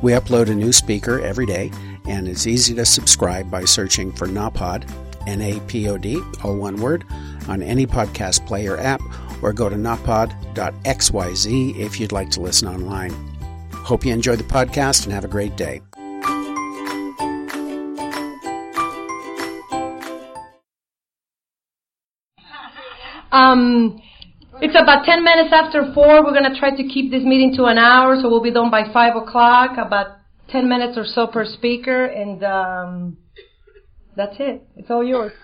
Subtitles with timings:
[0.00, 1.72] We upload a new speaker every day,
[2.06, 4.88] and it's easy to subscribe by searching for NAPOD,
[5.26, 7.04] N A P O D, all one word,
[7.48, 9.02] on any podcast player app,
[9.42, 10.36] or go to napod.xyz
[11.78, 13.10] if you'd like to listen online.
[13.72, 15.80] Hope you enjoy the podcast and have a great day.
[23.30, 24.00] Um,
[24.60, 26.24] it's about 10 minutes after 4.
[26.24, 28.70] We're going to try to keep this meeting to an hour, so we'll be done
[28.70, 30.18] by 5 o'clock, about
[30.50, 33.16] 10 minutes or so per speaker, and um,
[34.16, 34.66] that's it.
[34.76, 35.32] It's all yours.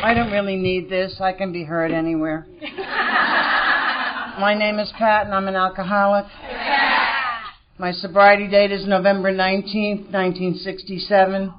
[0.00, 1.20] I don't really need this.
[1.20, 2.46] I can be heard anywhere.
[4.40, 6.26] My name is Pat, and I'm an alcoholic.
[7.78, 11.52] My sobriety date is November 19th, 1967.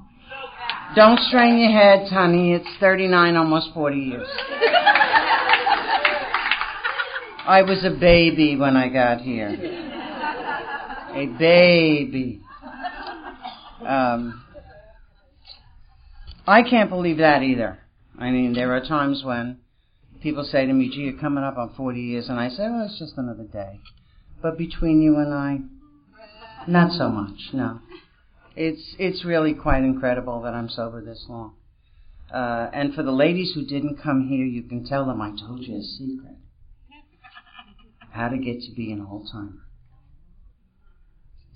[0.96, 2.54] Don't strain your heads, honey.
[2.54, 4.28] It's 39, almost 40 years.
[7.46, 9.50] I was a baby when I got here.
[11.14, 12.42] A baby.
[13.86, 14.44] Um,
[16.48, 17.80] I can't believe that either.
[18.18, 19.60] I mean, there are times when
[20.22, 22.86] people say to me, gee, you're coming up on 40 years, and I say, well,
[22.86, 23.80] it's just another day.
[24.42, 25.60] But between you and I,
[26.68, 27.80] not so much, no.
[28.62, 31.54] It's, it's really quite incredible that I'm sober this long.
[32.30, 35.62] Uh, and for the ladies who didn't come here, you can tell them I told
[35.62, 36.36] you a secret.
[38.12, 39.64] How to get to be an old timer.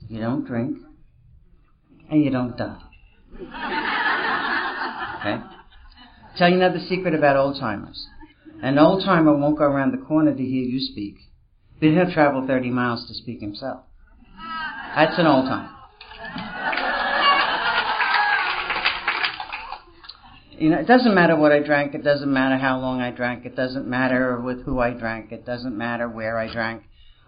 [0.08, 0.78] You don't drink,
[2.10, 2.82] and you don't die.
[5.20, 5.44] Okay?
[6.38, 8.08] Tell you another secret about old timers.
[8.62, 11.16] An old timer won't go around the corner to hear you speak,
[11.82, 13.82] but he'll travel 30 miles to speak himself.
[14.96, 15.83] That's an old timer.
[20.58, 23.46] You know, it doesn't matter what I drank, it doesn't matter how long I drank,
[23.46, 26.84] it doesn't matter with who I drank, it doesn't matter where I drank.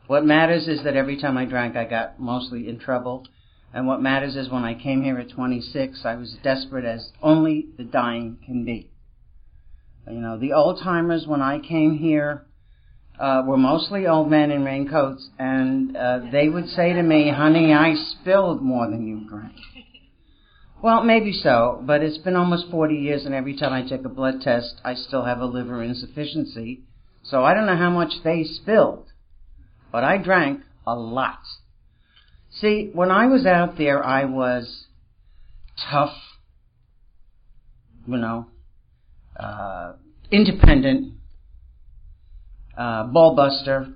[0.07, 3.25] What matters is that every time I drank, I got mostly in trouble.
[3.73, 7.65] And what matters is when I came here at 26, I was desperate as only
[7.77, 8.91] the dying can be.
[10.07, 12.45] You know, the old timers when I came here
[13.19, 17.73] uh, were mostly old men in raincoats, and uh, they would say to me, "Honey,
[17.73, 19.55] I spilled more than you drank."
[20.85, 24.09] Well, maybe so, but it's been almost 40 years, and every time I take a
[24.09, 26.83] blood test, I still have a liver insufficiency.
[27.23, 29.07] So I don't know how much they spilled,
[29.91, 31.39] but I drank a lot.
[32.51, 34.85] See, when I was out there, I was
[35.89, 36.13] tough,
[38.05, 38.45] you know,
[39.39, 39.93] uh,
[40.29, 41.13] independent,
[42.77, 43.95] uh, ballbuster,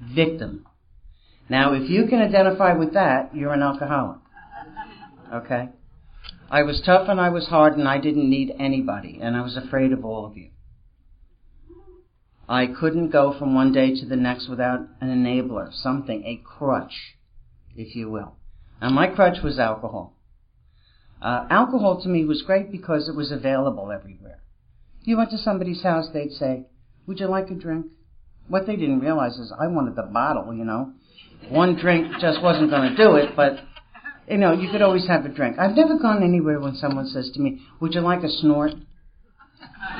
[0.00, 0.64] victim.
[1.50, 4.20] Now, if you can identify with that, you're an alcoholic.
[5.30, 5.68] Okay?
[6.50, 9.56] I was tough and I was hard and I didn't need anybody and I was
[9.56, 10.50] afraid of all of you.
[12.48, 17.14] I couldn't go from one day to the next without an enabler, something, a crutch,
[17.76, 18.34] if you will.
[18.80, 20.16] And my crutch was alcohol.
[21.22, 24.42] Uh, alcohol to me was great because it was available everywhere.
[25.04, 26.66] You went to somebody's house, they'd say,
[27.06, 27.86] would you like a drink?
[28.48, 30.94] What they didn't realize is I wanted the bottle, you know.
[31.48, 33.60] One drink just wasn't going to do it, but
[34.30, 35.58] you know, you could always have a drink.
[35.58, 38.72] I've never gone anywhere when someone says to me, would you like a snort?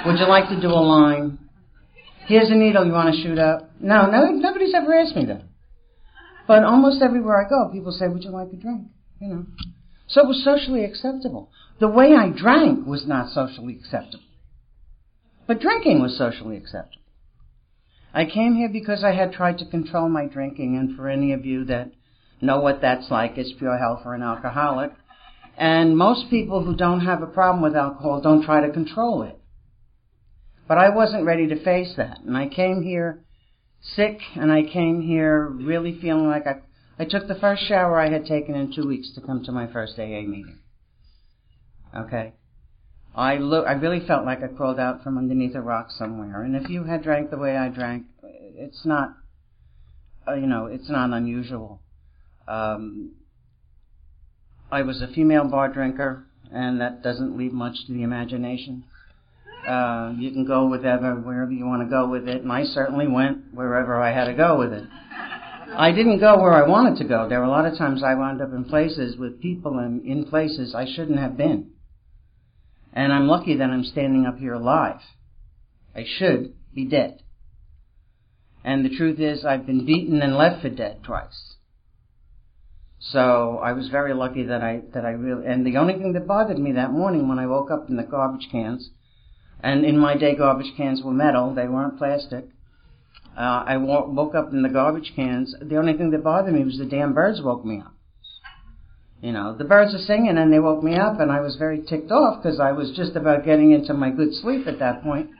[0.07, 1.39] Would you like to do a line?
[2.27, 3.71] Here's a needle you want to shoot up.
[3.81, 5.43] No, no, nobody's ever asked me that.
[6.47, 8.83] But almost everywhere I go, people say, would you like a drink?
[9.21, 9.47] You know.
[10.07, 11.51] So it was socially acceptable.
[11.81, 14.25] The way I drank was not socially acceptable.
[15.47, 17.03] But drinking was socially acceptable.
[18.13, 21.45] I came here because I had tried to control my drinking, and for any of
[21.45, 21.93] you that
[22.41, 23.37] know what that's like.
[23.37, 24.93] It's pure hell for an alcoholic.
[25.57, 29.39] And most people who don't have a problem with alcohol don't try to control it.
[30.67, 32.21] But I wasn't ready to face that.
[32.21, 33.25] And I came here
[33.83, 36.61] sick and I came here really feeling like I,
[36.99, 39.67] I took the first shower I had taken in two weeks to come to my
[39.67, 40.59] first AA meeting.
[41.97, 42.35] Okay.
[43.15, 46.43] I look, I really felt like I crawled out from underneath a rock somewhere.
[46.43, 49.15] And if you had drank the way I drank, it's not,
[50.29, 51.81] uh, you know, it's not unusual.
[52.51, 53.13] Um,
[54.73, 58.85] I was a female bar drinker, and that doesn't leave much to the imagination.
[59.67, 62.65] Uh, you can go with whatever, wherever you want to go with it, and I
[62.65, 64.85] certainly went wherever I had to go with it.
[65.77, 67.29] I didn't go where I wanted to go.
[67.29, 70.25] There were a lot of times I wound up in places with people and in
[70.25, 71.71] places I shouldn't have been.
[72.93, 75.01] And I'm lucky that I'm standing up here alive.
[75.95, 77.23] I should be dead.
[78.65, 81.55] And the truth is, I've been beaten and left for dead twice.
[83.01, 85.47] So I was very lucky that I that I really.
[85.47, 88.03] And the only thing that bothered me that morning when I woke up in the
[88.03, 88.91] garbage cans,
[89.63, 92.45] and in my day garbage cans were metal; they weren't plastic.
[93.37, 95.55] Uh, I woke up in the garbage cans.
[95.63, 97.95] The only thing that bothered me was the damn birds woke me up.
[99.23, 101.83] You know, the birds are singing and they woke me up, and I was very
[101.83, 105.31] ticked off because I was just about getting into my good sleep at that point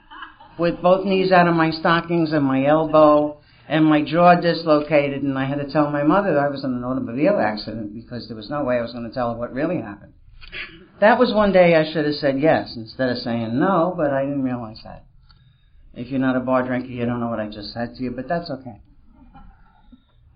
[0.57, 5.37] with both knees out of my stockings and my elbow and my jaw dislocated, and
[5.37, 8.37] I had to tell my mother that I was in an automobile accident because there
[8.37, 10.13] was no way I was going to tell her what really happened.
[10.99, 14.23] That was one day I should have said yes instead of saying no, but I
[14.23, 15.05] didn't realize that.
[15.93, 18.11] If you're not a bar drinker, you don't know what I just said to you,
[18.11, 18.81] but that's okay.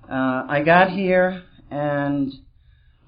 [0.09, 2.31] Uh, I got here, and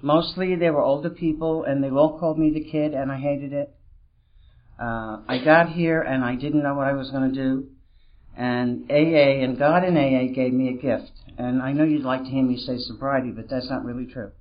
[0.02, 3.54] mostly they were older people, and they all called me the kid, and I hated
[3.54, 3.74] it.
[4.80, 7.68] Uh, I got here and I didn't know what I was going to do.
[8.38, 11.12] And AA and God in AA gave me a gift.
[11.40, 14.32] And I know you'd like to hear me say sobriety, but that's not really true.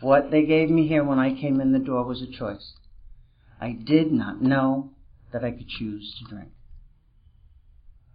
[0.00, 2.74] What they gave me here when I came in the door was a choice.
[3.58, 4.90] I did not know
[5.32, 6.50] that I could choose to drink.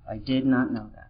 [0.08, 1.10] I did not know that.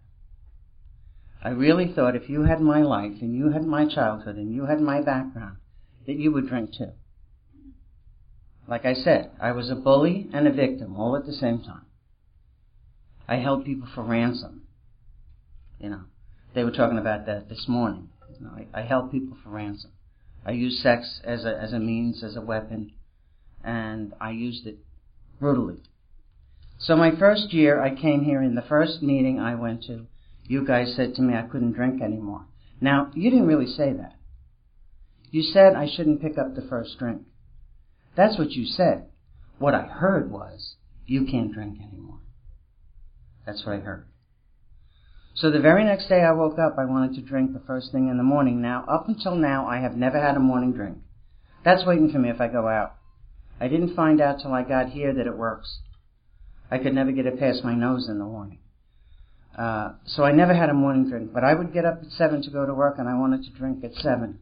[1.42, 4.66] I really thought if you had my life and you had my childhood and you
[4.66, 5.58] had my background,
[6.06, 6.92] that you would drink too.
[8.68, 11.86] Like I said, I was a bully and a victim all at the same time.
[13.30, 14.64] I held people for ransom.
[15.80, 16.02] You know,
[16.56, 18.10] they were talking about that this morning.
[18.34, 19.92] You know, I, I held people for ransom.
[20.44, 22.94] I used sex as a as a means, as a weapon,
[23.64, 24.80] and I used it
[25.40, 25.84] brutally.
[26.80, 30.08] So my first year, I came here in the first meeting I went to.
[30.46, 32.46] You guys said to me I couldn't drink anymore.
[32.82, 34.16] Now you didn't really say that.
[35.30, 37.22] You said I shouldn't pick up the first drink.
[38.16, 39.06] That's what you said.
[39.60, 42.22] What I heard was, you can't drink anymore.
[43.50, 44.06] That's what I heard.
[45.34, 48.08] So the very next day I woke up, I wanted to drink the first thing
[48.08, 48.62] in the morning.
[48.62, 51.00] Now, up until now, I have never had a morning drink.
[51.66, 52.98] That's waiting for me if I go out.
[53.60, 55.80] I didn't find out till I got here that it works.
[56.70, 58.60] I could never get it past my nose in the morning.
[59.58, 62.44] Uh, so I never had a morning drink, but I would get up at seven
[62.44, 64.42] to go to work, and I wanted to drink at seven.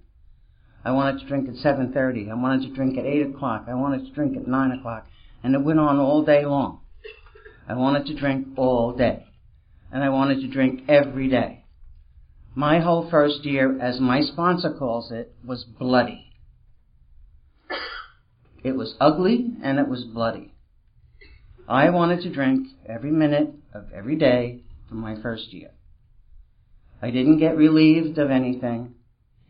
[0.83, 2.29] I wanted to drink at 7.30.
[2.29, 3.67] I wanted to drink at 8 o'clock.
[3.69, 5.07] I wanted to drink at 9 o'clock.
[5.43, 6.81] And it went on all day long.
[7.67, 9.25] I wanted to drink all day.
[9.91, 11.63] And I wanted to drink every day.
[12.55, 16.31] My whole first year, as my sponsor calls it, was bloody.
[18.63, 20.53] It was ugly and it was bloody.
[21.67, 25.71] I wanted to drink every minute of every day for my first year.
[27.01, 28.95] I didn't get relieved of anything.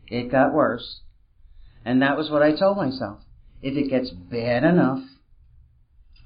[0.08, 1.00] It got worse.
[1.84, 3.20] And that was what I told myself.
[3.62, 5.02] If it gets bad enough,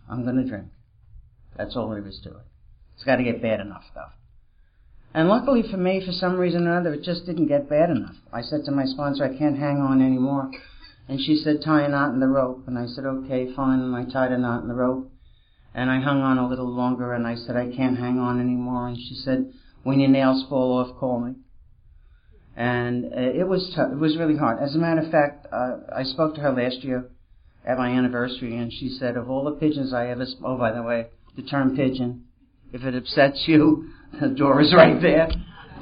[0.08, 0.66] I'm going to drink.
[1.56, 2.46] That's all is to it.
[2.94, 4.10] It's got to get bad enough, though.
[5.14, 8.16] And luckily for me, for some reason or other, it just didn't get bad enough.
[8.32, 10.50] I said to my sponsor, I can't hang on anymore.
[11.08, 12.64] And she said, tie a knot in the rope.
[12.66, 13.80] And I said, okay, fine.
[13.80, 15.10] And I tied a knot in the rope.
[15.74, 18.88] And I hung on a little longer and I said, I can't hang on anymore.
[18.88, 21.34] And she said, when your nails fall off, call me
[22.56, 23.92] and uh, it was tough.
[23.92, 24.62] It was really hard.
[24.62, 27.08] As a matter of fact, uh, I spoke to her last year
[27.64, 30.72] at my anniversary, and she said, "Of all the pigeons I ever," sp- oh, by
[30.72, 32.24] the way, the term pigeon.
[32.72, 35.28] If it upsets you, the door is right there.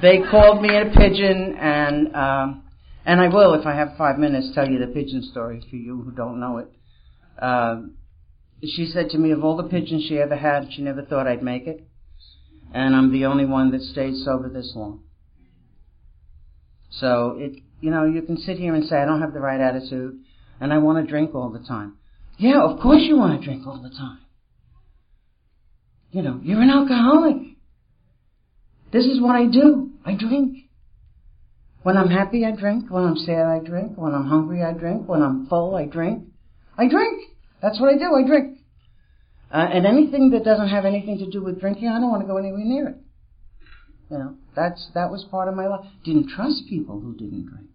[0.03, 2.65] They called me a pigeon, and um,
[3.05, 6.03] and I will, if I have five minutes, tell you the pigeon story for you
[6.03, 6.69] who don't know it.
[7.39, 7.83] Uh,
[8.63, 11.43] she said to me, of all the pigeons she ever had, she never thought I'd
[11.43, 11.87] make it,
[12.73, 15.03] and I'm the only one that stayed sober this long.
[16.91, 19.61] So it, you know, you can sit here and say, I don't have the right
[19.61, 20.21] attitude
[20.61, 21.97] and I want to drink all the time.
[22.39, 24.19] Yeah, of course you want to drink all the time.
[26.13, 27.37] You know, you're an alcoholic.
[28.93, 29.91] This is what I do.
[30.05, 30.57] I drink.
[31.83, 32.91] When I'm happy, I drink.
[32.91, 33.93] When I'm sad, I drink.
[33.97, 35.09] When I'm hungry, I drink.
[35.09, 36.25] When I'm full, I drink.
[36.77, 37.23] I drink.
[37.63, 38.15] That's what I do.
[38.15, 38.59] I drink.
[39.53, 42.27] Uh, and anything that doesn't have anything to do with drinking, I don't want to
[42.27, 42.97] go anywhere near it.
[44.11, 45.87] You know, that's that was part of my life.
[46.05, 47.69] Didn't trust people who didn't drink.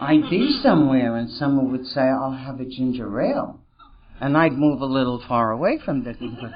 [0.00, 3.60] I'd be somewhere and someone would say, "I'll have a ginger ale,"
[4.20, 6.36] and I'd move a little far away from thing.
[6.40, 6.52] But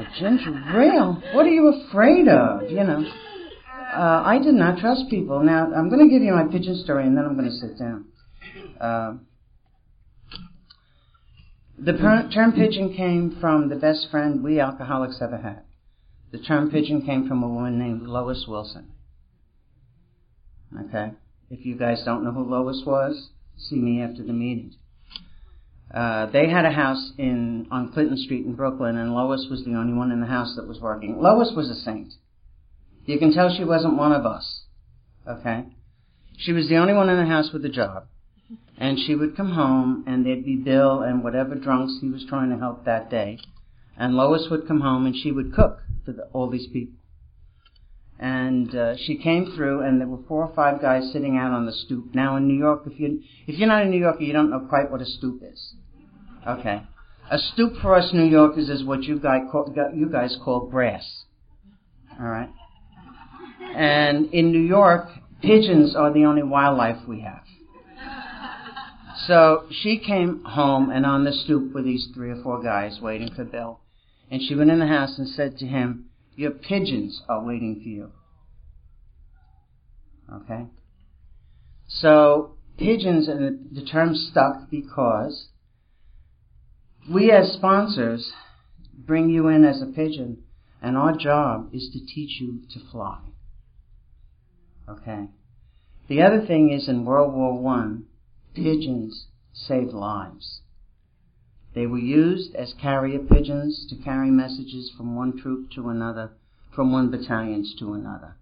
[0.00, 1.22] a ginger ale?
[1.34, 2.70] What are you afraid of?
[2.70, 3.04] You know.
[3.94, 5.42] Uh, I did not trust people.
[5.42, 7.78] Now I'm going to give you my pigeon story, and then I'm going to sit
[7.78, 8.06] down.
[8.80, 9.14] Uh,
[11.78, 15.62] The per- term pigeon came from the best friend we alcoholics ever had.
[16.30, 18.92] The term pigeon came from a woman named Lois Wilson.
[20.86, 21.12] Okay?
[21.50, 24.74] If you guys don't know who Lois was, see me after the meeting.
[25.92, 29.74] Uh, they had a house in on Clinton Street in Brooklyn, and Lois was the
[29.74, 31.20] only one in the house that was working.
[31.20, 32.14] Lois was a saint.
[33.04, 34.62] You can tell she wasn't one of us.
[35.28, 35.64] Okay?
[36.38, 38.06] She was the only one in the house with a job.
[38.78, 42.50] And she would come home, and there'd be Bill and whatever drunks he was trying
[42.50, 43.38] to help that day.
[43.96, 46.96] And Lois would come home, and she would cook for the, all these people.
[48.18, 51.66] And uh, she came through, and there were four or five guys sitting out on
[51.66, 52.14] the stoop.
[52.14, 54.66] Now in New York, if you if you're not a New Yorker, you don't know
[54.68, 55.74] quite what a stoop is.
[56.46, 56.82] Okay,
[57.30, 61.24] a stoop for us New Yorkers is what you guys call, you guys call grass.
[62.18, 62.50] All right.
[63.74, 65.08] And in New York,
[65.40, 67.42] pigeons are the only wildlife we have.
[69.26, 73.30] So she came home, and on the stoop were these three or four guys waiting
[73.34, 73.80] for Bill.
[74.30, 77.88] And she went in the house and said to him, Your pigeons are waiting for
[77.88, 78.10] you.
[80.42, 80.66] Okay?
[81.86, 85.48] So, pigeons, and the term stuck because
[87.10, 88.32] we as sponsors
[88.96, 90.44] bring you in as a pigeon,
[90.80, 93.20] and our job is to teach you to fly.
[94.88, 95.28] Okay?
[96.08, 98.04] The other thing is in World War One,
[98.54, 100.60] pigeons saved lives.
[101.74, 106.32] They were used as carrier pigeons to carry messages from one troop to another,
[106.74, 108.36] from one battalion to another.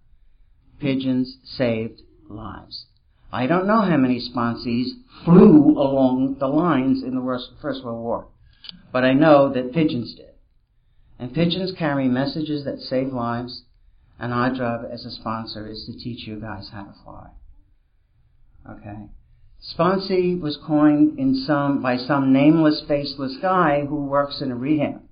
[0.80, 2.86] Pigeons saved lives.
[3.32, 4.88] I don't know how many sponsees
[5.24, 8.26] flew along the lines in the First World War,
[8.92, 10.26] but I know that pigeons did.
[11.18, 13.64] And pigeons carry messages that save lives,
[14.18, 17.30] and our job as a sponsor is to teach you guys how to fly.
[18.68, 19.08] Okay?
[19.74, 25.02] Sponsee was coined in some, by some nameless, faceless guy who works in a rehab.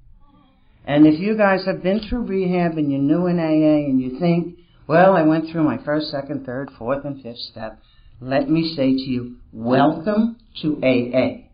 [0.87, 4.19] And if you guys have been through rehab and you're new in AA and you
[4.19, 7.79] think, well, I went through my first, second, third, fourth, and fifth step,
[8.21, 11.48] let me say to you, welcome to AA.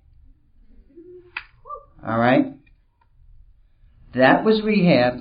[2.06, 2.52] Alright?
[4.14, 5.20] That was rehab.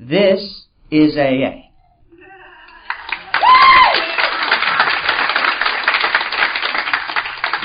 [0.00, 1.64] This is AA.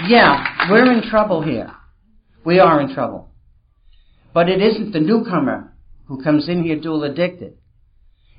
[0.07, 1.71] Yeah, we're in trouble here.
[2.43, 3.29] We are in trouble.
[4.33, 5.73] But it isn't the newcomer
[6.07, 7.57] who comes in here dual addicted.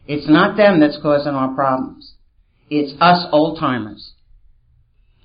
[0.07, 2.15] It's not them that's causing our problems.
[2.69, 4.15] It's us old timers.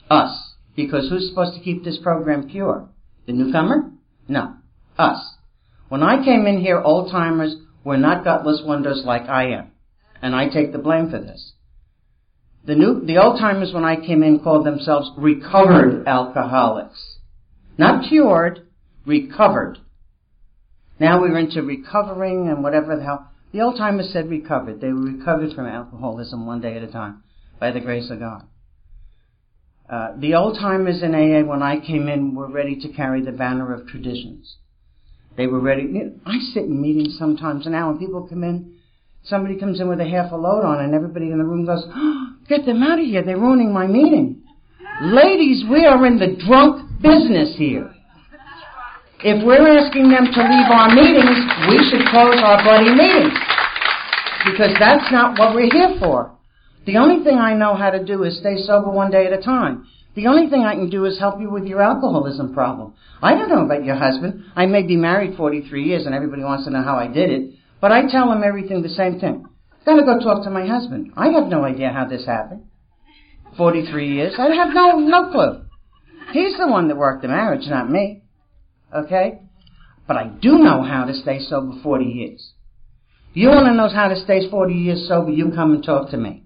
[0.10, 0.54] Us.
[0.76, 2.90] Because who's supposed to keep this program pure?
[3.26, 3.92] The newcomer?
[4.28, 4.56] No.
[4.98, 5.36] Us.
[5.90, 9.72] When I came in here, old timers were not gutless wonders like I am.
[10.22, 11.54] And I take the blame for this.
[12.66, 17.20] The new, the old timers when I came in called themselves recovered alcoholics.
[17.78, 18.68] Not cured,
[19.06, 19.78] recovered.
[21.00, 23.30] Now we're into recovering and whatever the hell.
[23.52, 24.82] The old timers said recovered.
[24.82, 27.24] They were recovered from alcoholism one day at a time
[27.60, 28.48] by the grace of God.
[29.90, 33.32] Uh, the old timers in AA, when I came in, were ready to carry the
[33.32, 34.56] banner of traditions.
[35.38, 35.84] They were ready.
[35.84, 38.76] You know, I sit in meetings sometimes now, and people come in.
[39.24, 41.84] Somebody comes in with a half a load on, and everybody in the room goes,
[41.88, 43.24] oh, Get them out of here.
[43.24, 44.44] They're ruining my meeting.
[45.02, 47.92] Ladies, we are in the drunk business here.
[49.24, 53.34] If we're asking them to leave our meetings, we should close our bloody meetings.
[54.46, 56.35] Because that's not what we're here for.
[56.86, 59.42] The only thing I know how to do is stay sober one day at a
[59.42, 59.88] time.
[60.16, 62.94] The only thing I can do is help you with your alcoholism problem.
[63.22, 64.46] I don't know about your husband.
[64.56, 67.54] I may be married 43 years and everybody wants to know how I did it,
[67.82, 69.46] but I tell them everything the same thing.
[69.86, 71.12] Gotta go talk to my husband.
[71.18, 72.64] I have no idea how this happened.
[73.58, 74.36] 43 years.
[74.38, 75.66] I have no, no clue.
[76.32, 78.24] He's the one that worked the marriage, not me.
[78.94, 79.40] Okay?
[80.08, 82.54] But I do know how to stay sober 40 years.
[83.34, 86.18] You want to know how to stay 40 years sober, you come and talk to
[86.18, 86.45] me.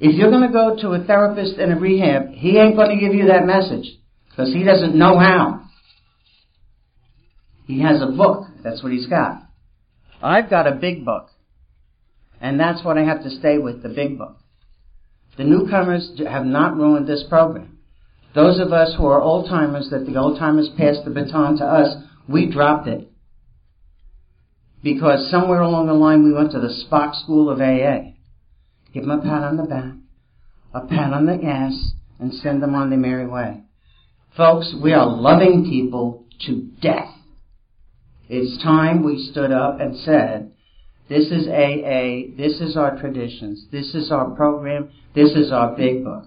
[0.00, 3.04] If you're going to go to a therapist in a rehab, he ain't going to
[3.04, 3.98] give you that message
[4.30, 5.64] because he doesn't know how.
[7.66, 8.46] He has a book.
[8.62, 9.42] That's what he's got.
[10.22, 11.30] I've got a big book.
[12.40, 14.36] And that's what I have to stay with, the big book.
[15.36, 17.78] The newcomers have not ruined this program.
[18.34, 21.64] Those of us who are old timers, that the old timers passed the baton to
[21.64, 21.96] us,
[22.28, 23.08] we dropped it.
[24.82, 28.14] Because somewhere along the line we went to the Spock School of AA.
[28.92, 29.94] Give them a pat on the back,
[30.74, 33.62] a pat on the ass, and send them on their merry way.
[34.36, 37.14] Folks, we are loving people to death.
[38.28, 40.52] It's time we stood up and said,
[41.08, 46.04] this is AA, this is our traditions, this is our program, this is our big
[46.04, 46.24] book.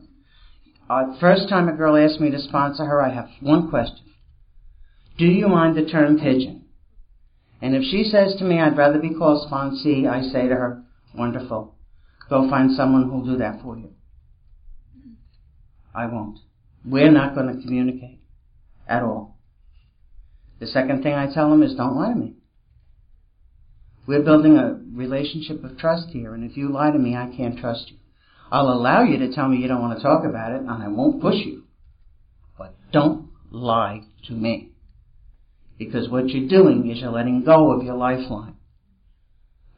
[0.89, 4.05] Uh, first time a girl asks me to sponsor her, I have one question.
[5.17, 6.65] Do you mind the term pigeon?
[7.61, 10.83] And if she says to me, I'd rather be called sponsee, I say to her,
[11.15, 11.75] wonderful.
[12.31, 13.89] Go find someone who'll do that for you.
[15.93, 16.39] I won't.
[16.85, 18.21] We're not going to communicate
[18.87, 19.37] at all.
[20.61, 22.35] The second thing I tell them is don't lie to me.
[24.07, 27.59] We're building a relationship of trust here, and if you lie to me, I can't
[27.59, 27.97] trust you.
[28.49, 30.87] I'll allow you to tell me you don't want to talk about it, and I
[30.87, 31.63] won't push you.
[32.57, 34.69] But don't lie to me.
[35.77, 38.55] Because what you're doing is you're letting go of your lifeline.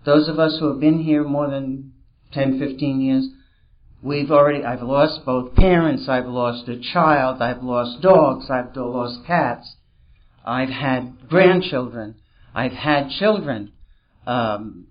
[0.06, 1.93] Those of us who have been here more than
[2.34, 3.28] 10, 15 years,
[4.02, 9.26] we've already, I've lost both parents, I've lost a child, I've lost dogs, I've lost
[9.26, 9.76] cats,
[10.46, 12.16] I've had grandchildren,
[12.54, 13.72] I've had children.
[14.28, 14.88] Um,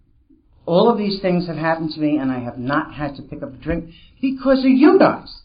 [0.64, 3.42] all of these things have happened to me and I have not had to pick
[3.42, 5.42] up a drink because of you guys.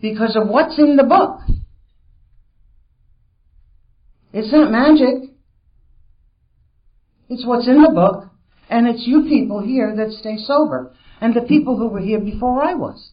[0.00, 1.40] Because of what's in the book.
[4.32, 5.30] It's not magic.
[7.28, 8.32] It's what's in the book
[8.68, 12.64] and it's you people here that stay sober and the people who were here before
[12.64, 13.12] I was.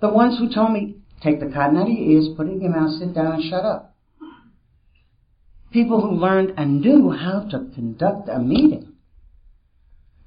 [0.00, 2.60] The ones who told me, take the cotton out of your ears, put it in
[2.60, 3.94] your mouth, sit down and shut up.
[5.72, 8.94] People who learned and knew how to conduct a meeting.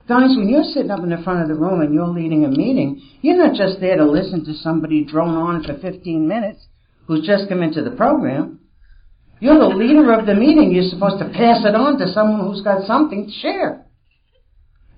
[0.07, 2.49] Guys, when you're sitting up in the front of the room and you're leading a
[2.49, 6.65] meeting, you're not just there to listen to somebody drone on for 15 minutes
[7.07, 8.61] who's just come into the program.
[9.41, 10.71] You're the leader of the meeting.
[10.71, 13.85] You're supposed to pass it on to someone who's got something to share.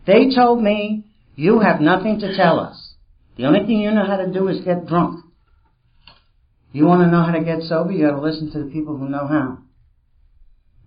[0.06, 1.06] They told me,
[1.36, 2.94] you have nothing to tell us.
[3.38, 5.26] The only thing you know how to do is get drunk.
[6.72, 9.08] You want to know how to get sober, you gotta listen to the people who
[9.08, 9.60] know how.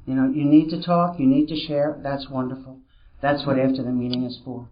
[0.06, 2.80] You know, you need to talk, you need to share, that's wonderful.
[3.20, 4.68] That's what after the meeting is for.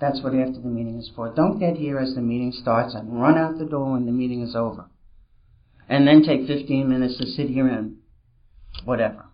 [0.00, 1.34] That's what after the meeting is for.
[1.34, 4.42] Don't get here as the meeting starts and run out the door when the meeting
[4.42, 4.86] is over.
[5.88, 7.96] And then take 15 minutes to sit here and
[8.84, 9.26] whatever.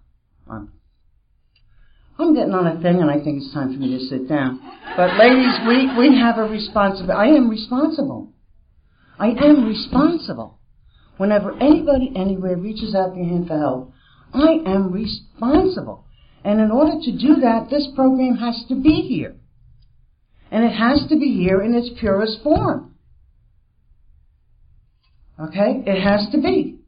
[2.18, 4.60] I'm getting on a thing and I think it's time for me to sit down.
[4.96, 7.12] But ladies, we, we have a responsibility.
[7.12, 8.32] I am responsible.
[9.18, 10.58] I am responsible.
[11.18, 13.92] Whenever anybody anywhere reaches out their hand for help,
[14.32, 16.06] I am responsible.
[16.44, 19.36] And in order to do that, this program has to be here.
[20.50, 22.94] And it has to be here in its purest form.
[25.40, 25.82] Okay?
[25.86, 26.78] It has to be.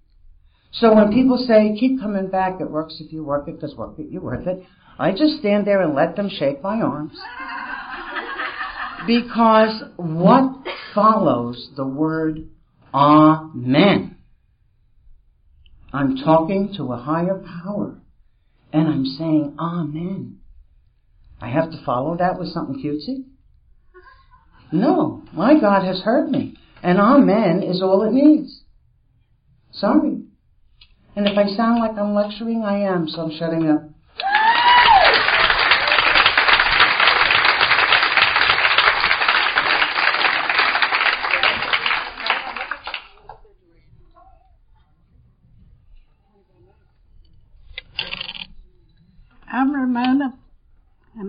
[0.73, 3.99] So when people say, keep coming back, it works if you work it, because work
[3.99, 4.62] it, you're worth it,
[4.99, 7.19] I just stand there and let them shake my arms.
[9.07, 12.49] because what follows the word
[12.93, 14.17] Amen?
[15.93, 17.99] I'm talking to a higher power
[18.73, 20.39] and I'm saying Amen.
[21.41, 23.25] I have to follow that with something cutesy?
[24.73, 28.63] No, my God has heard me, and Amen is all it needs.
[29.73, 30.23] Sorry.
[31.17, 33.88] And if I sound like I'm lecturing, I am, so I'm shutting up.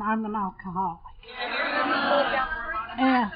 [0.10, 1.00] I'm an alcoholic.
[2.98, 3.30] Yeah.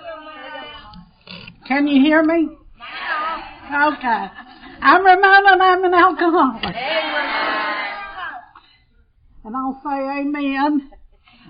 [1.68, 2.50] Can you hear me?
[3.68, 4.28] Okay.
[4.82, 6.76] I'm and I'm an alcoholic.
[9.46, 10.90] And I'll say amen.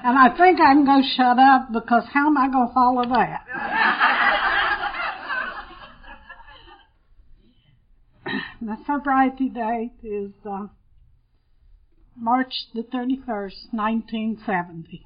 [0.03, 3.05] And I think I can go shut up because how am I going to follow
[3.05, 3.45] that?
[8.61, 10.67] the sobriety date is uh,
[12.15, 15.05] March the 31st, 1970.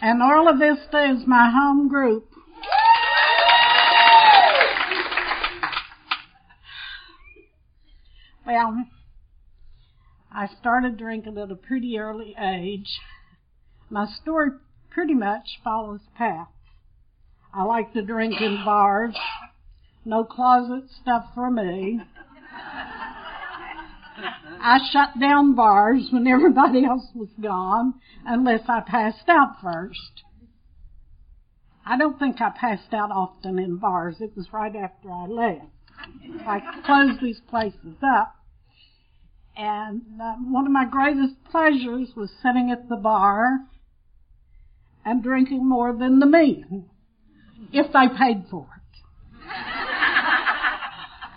[0.00, 2.28] And Orla Vista is my home group.
[8.46, 8.84] Well,
[10.30, 13.00] I started drinking at a pretty early age.
[13.90, 14.50] My story
[14.90, 16.48] pretty much follows path.
[17.52, 19.16] I like to drink in bars
[20.04, 22.00] no closet stuff for me.
[24.60, 30.22] I shut down bars when everybody else was gone, unless I passed out first.
[31.86, 34.16] I don't think I passed out often in bars.
[34.20, 35.66] It was right after I left.
[36.46, 38.36] I closed these places up.
[39.56, 43.60] And uh, one of my greatest pleasures was sitting at the bar
[45.04, 46.86] and drinking more than the men,
[47.72, 48.84] if they paid for it.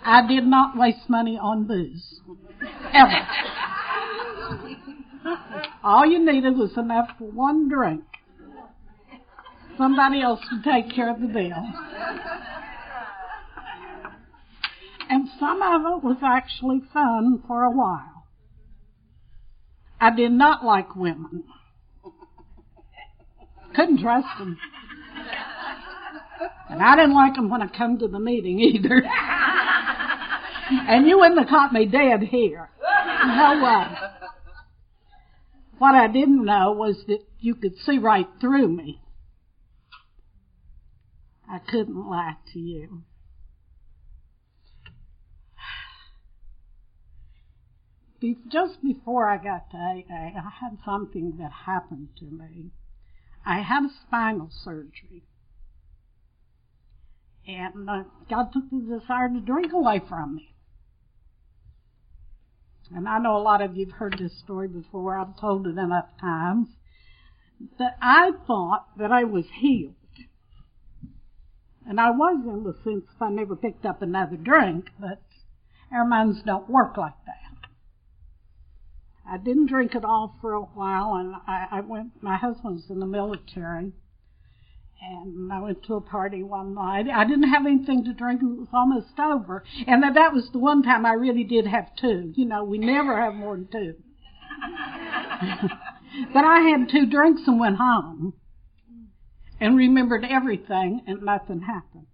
[0.04, 2.20] I did not waste money on booze.
[2.92, 3.26] Ever.
[5.82, 8.04] All you needed was enough for one drink.
[9.76, 11.72] Somebody else would take care of the bill.
[15.10, 18.26] And some of it was actually fun for a while.
[20.00, 21.44] I did not like women.
[23.74, 24.58] Couldn't trust them.
[26.68, 29.02] And I didn't like them when I come to the meeting either.
[30.70, 32.70] and you wouldn't have caught me dead here.
[33.26, 33.96] No way.
[35.78, 39.00] What I didn't know was that you could see right through me.
[41.48, 43.04] I couldn't lie to you.
[48.20, 52.72] Be- just before I got to AA, I had something that happened to me.
[53.46, 55.22] I had a spinal surgery.
[57.46, 60.54] And uh, God took the desire to drink away from me.
[62.94, 65.18] And I know a lot of you've heard this story before.
[65.18, 66.68] I've told it enough times.
[67.78, 69.94] That I thought that I was healed.
[71.86, 75.22] And I was in the sense if I never picked up another drink, but
[75.90, 77.68] our minds don't work like that.
[79.30, 82.22] I didn't drink at all for a while, and I, I went.
[82.22, 83.92] My husband was in the military,
[85.00, 87.06] and I went to a party one night.
[87.08, 90.58] I didn't have anything to drink; it was almost over, and that that was the
[90.58, 92.32] one time I really did have two.
[92.34, 93.94] You know, we never have more than two.
[96.32, 98.34] but I had two drinks and went home,
[99.60, 102.06] and remembered everything, and nothing happened.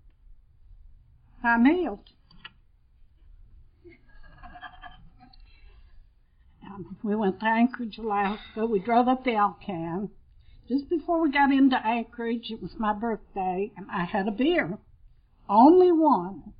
[1.42, 1.66] I'm.
[6.66, 8.66] Um, we went to Anchorage, Alaska.
[8.66, 10.10] We drove up to Alcan.
[10.68, 14.78] Just before we got into Anchorage, it was my birthday, and I had a beer.
[15.48, 16.54] Only one.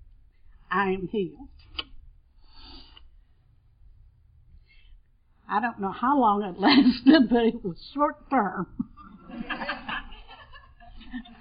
[0.71, 1.49] I am healed.
[5.49, 8.67] I don't know how long it lasted, but it was short term.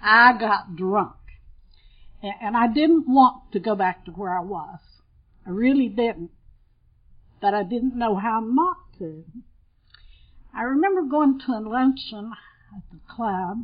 [0.04, 1.16] I got drunk.
[2.22, 4.80] And I didn't want to go back to where I was.
[5.46, 6.32] I really didn't.
[7.42, 9.26] But I didn't know how not to.
[10.56, 12.32] I remember going to a luncheon
[12.76, 13.64] at the club.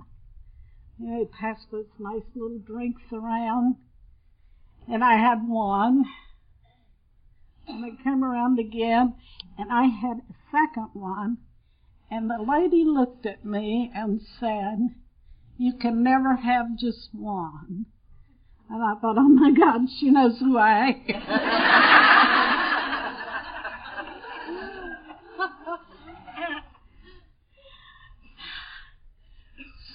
[0.99, 3.75] They passed those nice little drinks around.
[4.87, 6.05] And I had one.
[7.67, 9.15] And they came around again.
[9.57, 11.37] And I had a second one.
[12.11, 14.95] And the lady looked at me and said,
[15.57, 17.85] you can never have just one.
[18.69, 21.85] And I thought, oh my God, she knows who I am.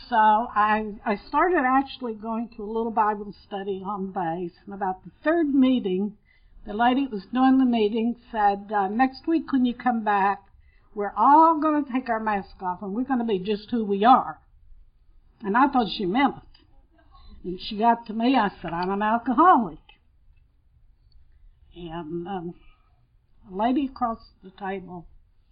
[0.09, 4.57] so I, I started actually going to a little Bible study on base.
[4.65, 6.17] And about the third meeting,
[6.67, 10.43] the lady that was doing the meeting said, uh, next week when you come back,
[10.95, 13.85] we're all going to take our mask off and we're going to be just who
[13.85, 14.39] we are.
[15.43, 16.43] And I thought she meant it.
[17.45, 19.79] And she got to me, I said, I'm an alcoholic.
[21.77, 22.55] And um,
[23.51, 25.07] a lady across the table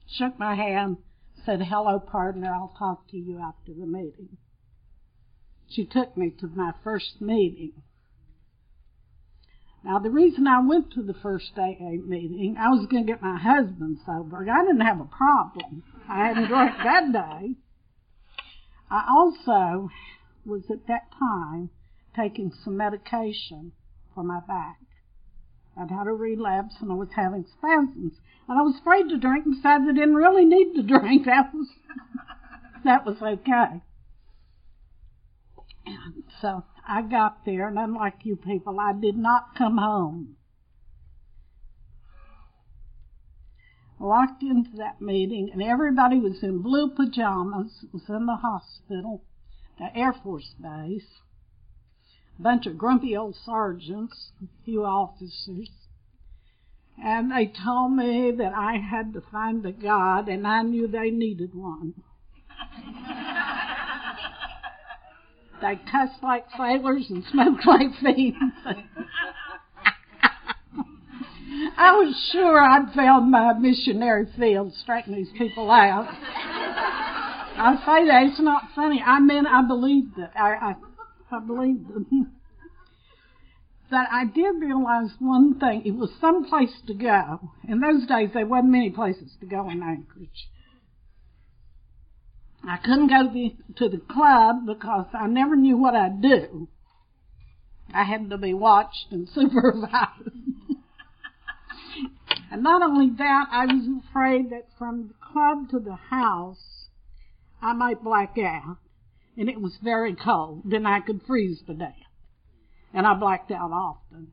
[0.06, 0.98] shook my hand,
[1.44, 4.36] said, hello, partner, I'll talk to you after the meeting.
[5.68, 7.72] She took me to my first meeting.
[9.84, 13.22] Now, the reason I went to the first AA meeting, I was going to get
[13.22, 14.46] my husband sober.
[14.48, 15.82] I didn't have a problem.
[16.08, 17.54] I hadn't drank that day.
[18.90, 19.90] I also
[20.44, 21.70] was at that time
[22.14, 23.72] taking some medication
[24.14, 24.78] for my back.
[25.76, 28.20] I'd had a relapse and I was having spasms.
[28.48, 31.26] And I was afraid to drink besides I didn't really need to drink.
[31.26, 31.68] That was,
[32.84, 33.82] that was okay.
[35.86, 40.36] And so I got there and unlike you people, I did not come home.
[44.02, 47.84] walked into that meeting and everybody was in blue pajamas.
[47.92, 49.22] Was in the hospital,
[49.78, 51.20] the Air Force Base.
[52.42, 55.70] Bunch of grumpy old sergeants, a few officers.
[57.02, 61.10] And they told me that I had to find a God and I knew they
[61.10, 61.94] needed one.
[65.60, 68.38] they cussed like sailors and smoked like fiends.
[71.76, 76.08] I was sure I'd found my missionary field, straightening these people out.
[77.54, 79.02] I say that it's not funny.
[79.04, 80.30] I mean, I believed it.
[80.34, 80.74] I, I,
[81.32, 82.26] I believed it.
[83.90, 85.82] but I did realize one thing.
[85.84, 87.40] It was some place to go.
[87.66, 90.48] In those days, there wasn't many places to go in Anchorage.
[92.64, 96.68] I couldn't go to the, to the club because I never knew what I'd do.
[97.92, 100.30] I had to be watched and supervised.
[102.52, 106.88] And not only that, I was afraid that from the club to the house,
[107.62, 108.76] I might black out.
[109.36, 111.96] And it was very cold, then I could freeze to death.
[112.92, 114.32] And I blacked out often.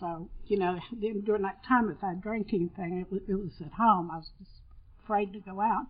[0.00, 3.60] So, you know, then during that time, if I drank anything, it was, it was
[3.60, 4.10] at home.
[4.10, 4.50] I was just
[5.04, 5.86] afraid to go out.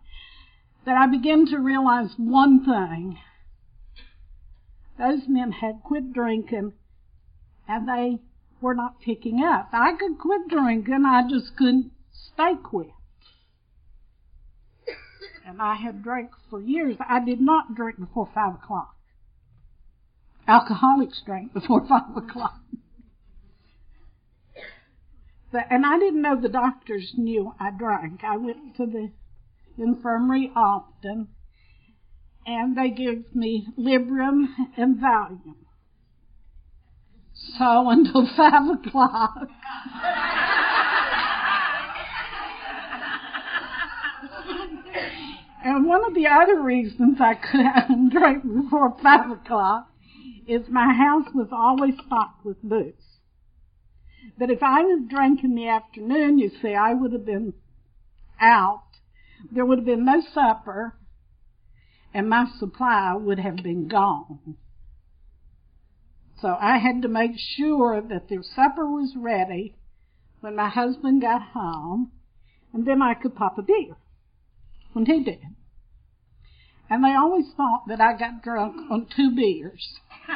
[0.85, 3.19] That I began to realize one thing.
[4.99, 6.73] Those men had quit drinking
[7.69, 8.19] and they
[8.61, 9.71] were not picking up.
[9.73, 12.91] I could quit drinking, I just couldn't stay quit.
[15.47, 16.97] And I had drank for years.
[17.01, 18.95] I did not drink before five o'clock.
[20.47, 22.61] Alcoholics drink before five o'clock.
[25.53, 28.25] But, and I didn't know the doctors knew I drank.
[28.25, 29.11] I went to the
[29.77, 31.29] infirmary often,
[32.47, 35.57] and they gave me Librium and Valium.
[37.59, 39.49] So until five o'clock.
[45.65, 49.89] and one of the other reasons I couldn't drink before five o'clock
[50.47, 53.19] is my house was always stocked with booze.
[54.39, 57.55] But if I had drank in the afternoon, you see, I would have been
[58.41, 58.83] out.
[59.51, 60.97] There would have been no supper,
[62.13, 64.57] and my supply would have been gone.
[66.41, 69.77] So I had to make sure that their supper was ready
[70.41, 72.11] when my husband got home,
[72.73, 73.97] and then I could pop a beer
[74.93, 75.41] when he did.
[76.91, 79.99] And they always thought that I got drunk on two beers.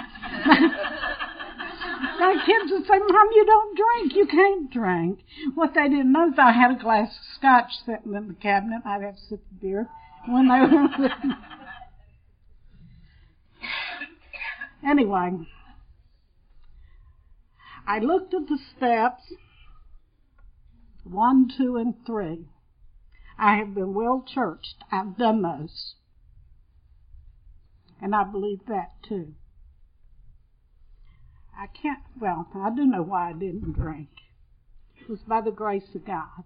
[2.19, 4.15] My kids would say, Mom, you don't drink.
[4.15, 5.21] You can't drink.
[5.55, 8.83] What they didn't know is I had a glass of scotch sitting in the cabinet.
[8.85, 9.89] I'd have a sip of beer
[10.27, 11.09] when they were.
[14.87, 15.33] Anyway,
[17.89, 19.23] I looked at the steps
[21.03, 22.47] one, two, and three.
[23.39, 24.77] I have been well churched.
[24.91, 25.95] I've done those.
[28.01, 29.35] And I believe that too.
[31.59, 34.11] I can't, well, I do know why I didn't drink.
[35.01, 36.45] It was by the grace of God.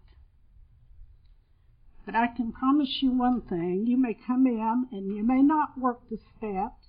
[2.07, 3.85] But I can promise you one thing.
[3.87, 6.87] You may come in and you may not work the steps,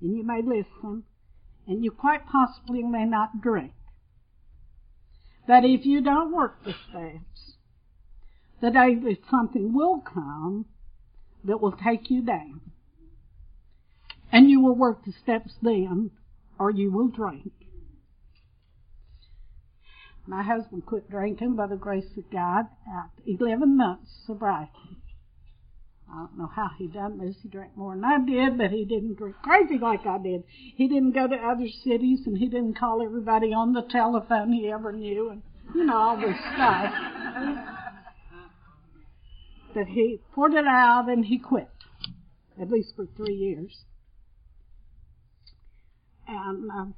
[0.00, 1.04] and you may listen,
[1.66, 3.72] and you quite possibly may not drink.
[5.46, 7.57] But if you don't work the steps,
[8.60, 10.66] the day that something will come
[11.44, 12.60] that will take you down.
[14.30, 16.10] And you will work the steps then
[16.58, 17.52] or you will drink.
[20.26, 24.98] My husband quit drinking by the grace of God at 11 months of sobriety.
[26.10, 27.36] I don't know how he done this.
[27.42, 30.44] He drank more than I did, but he didn't drink crazy like I did.
[30.48, 34.70] He didn't go to other cities and he didn't call everybody on the telephone he
[34.70, 35.42] ever knew and,
[35.74, 37.74] you know, all this stuff.
[39.78, 41.70] But he poured it out and he quit,
[42.60, 43.84] at least for three years.
[46.26, 46.94] And um,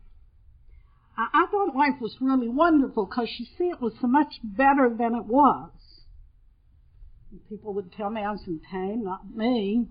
[1.14, 4.88] I, I thought life was really wonderful because you see, it was so much better
[4.88, 5.71] than it was.
[7.31, 9.88] And people would tell me I was in pain, not me,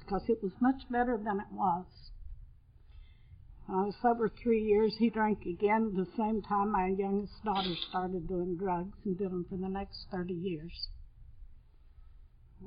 [0.00, 1.84] because it was much better than it was.
[3.68, 4.94] I was sober three years.
[4.98, 9.44] He drank again the same time my youngest daughter started doing drugs and did them
[9.50, 10.88] for the next 30 years.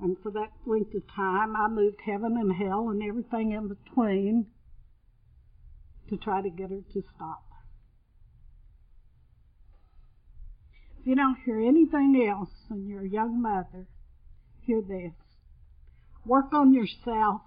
[0.02, 4.48] And for that length of time, I moved heaven and hell and everything in between
[6.10, 7.44] to try to get her to stop.
[11.00, 13.88] If you don't hear anything else and you're a young mother,
[14.62, 15.14] hear this.
[16.26, 17.42] Work on yourself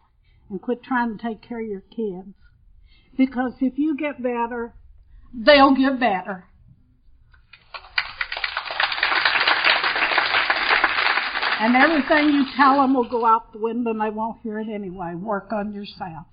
[0.49, 2.35] and quit trying to take care of your kids.
[3.17, 4.75] Because if you get better,
[5.35, 6.47] they'll get better.
[11.63, 14.67] And everything you tell them will go out the window and they won't hear it
[14.69, 15.15] anyway.
[15.15, 16.27] Work on yourself.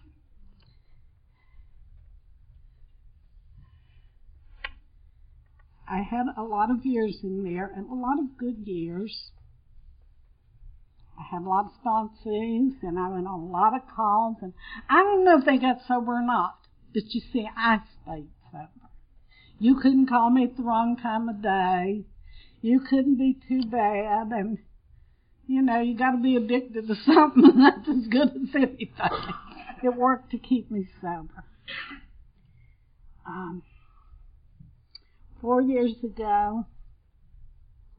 [5.88, 9.30] I had a lot of years in there and a lot of good years.
[11.15, 14.54] I had a lot of sponsees and I went on a lot of calls and
[14.89, 16.58] I don't know if they got sober or not,
[16.92, 18.89] but you see, I stayed sober.
[19.60, 22.06] You couldn't call me at the wrong time of day.
[22.62, 24.58] You couldn't be too bad and
[25.50, 28.90] you know, you gotta be addicted to something that's as good as anything.
[29.84, 31.44] It worked to keep me sober.
[33.26, 33.64] Um,
[35.42, 36.66] four years ago,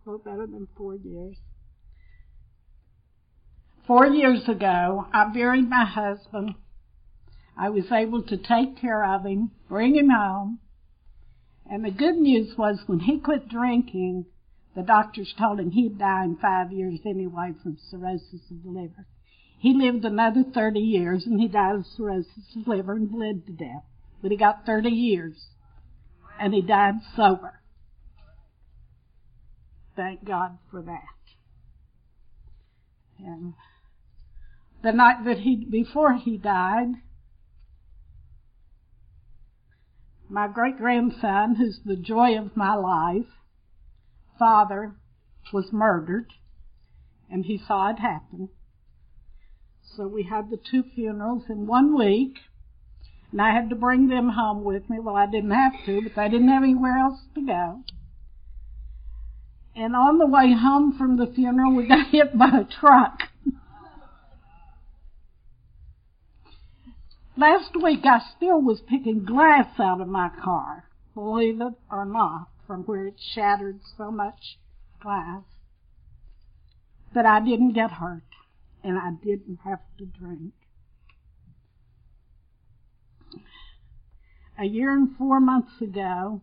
[0.07, 1.37] a better than four years.
[3.87, 6.55] Four years ago, I buried my husband.
[7.57, 10.61] I was able to take care of him, bring him home.
[11.69, 14.27] And the good news was when he quit drinking,
[14.75, 19.07] The doctors told him he'd die in five years anyway from cirrhosis of the liver.
[19.59, 23.47] He lived another 30 years and he died of cirrhosis of the liver and bled
[23.47, 23.85] to death.
[24.23, 25.49] But he got 30 years
[26.39, 27.61] and he died sober.
[29.97, 31.03] Thank God for that.
[33.19, 33.55] And
[34.83, 36.95] the night that he, before he died,
[40.29, 43.27] my great grandson, who's the joy of my life,
[44.41, 44.95] father,
[45.53, 46.33] was murdered,
[47.31, 48.49] and he saw it happen.
[49.97, 52.39] So we had the two funerals in one week,
[53.31, 54.99] and I had to bring them home with me.
[54.99, 57.83] Well, I didn't have to, but they didn't have anywhere else to go.
[59.77, 63.21] And on the way home from the funeral, we got hit by a truck.
[67.37, 72.49] Last week I still was picking glass out of my car, believe it or not,
[72.71, 74.57] from where it shattered so much
[75.03, 75.43] glass.
[77.13, 78.23] But I didn't get hurt,
[78.85, 80.53] and I didn't have to drink.
[84.57, 86.43] A year and four months ago,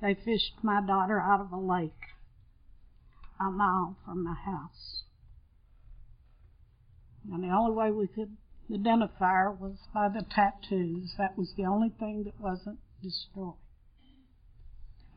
[0.00, 1.90] they fished my daughter out of a lake
[3.40, 5.02] a mile from my house.
[7.32, 8.36] And the only way we could
[8.72, 11.14] identify her was by the tattoos.
[11.18, 13.54] That was the only thing that wasn't destroyed.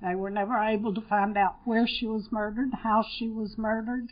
[0.01, 4.09] They were never able to find out where she was murdered, how she was murdered.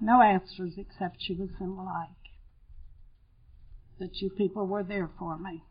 [0.00, 2.32] No answers except she was in the lake.
[3.98, 5.62] That you people were there for me.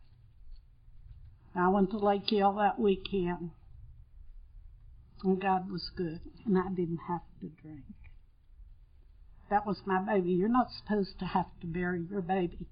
[1.55, 3.51] I went to Lake Hill that weekend.
[5.23, 7.83] And God was good, and I didn't have to drink.
[9.49, 10.31] That was my baby.
[10.31, 12.67] You're not supposed to have to bury your baby.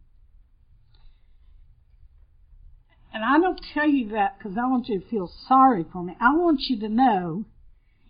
[3.14, 6.16] And I don't tell you that because I want you to feel sorry for me.
[6.20, 7.46] I want you to know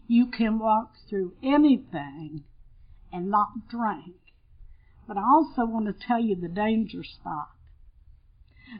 [0.08, 2.44] you can walk through anything
[3.14, 4.16] and not drink.
[5.08, 7.48] But I also want to tell you the danger spot.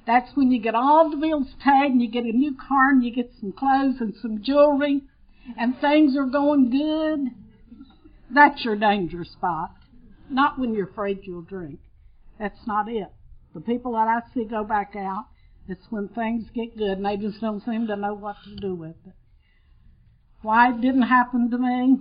[0.06, 3.06] That's when you get all the bills paid and you get a new car and
[3.06, 5.04] you get some clothes and some jewelry
[5.58, 7.32] and things are going good.
[8.30, 9.77] That's your danger spot.
[10.30, 11.80] Not when you're afraid you'll drink.
[12.40, 13.12] That's not it.
[13.54, 15.26] The people that I see go back out,
[15.68, 18.76] it's when things get good and they just don't seem to know what to do
[18.76, 19.14] with it.
[20.42, 22.00] Why it didn't happen to me?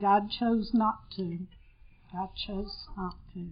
[0.00, 1.38] God chose not to.
[2.12, 3.48] God chose not to.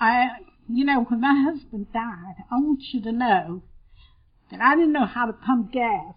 [0.00, 0.28] I,
[0.68, 3.62] you know, when my husband died, I want you to know
[4.50, 6.14] that I didn't know how to pump gas.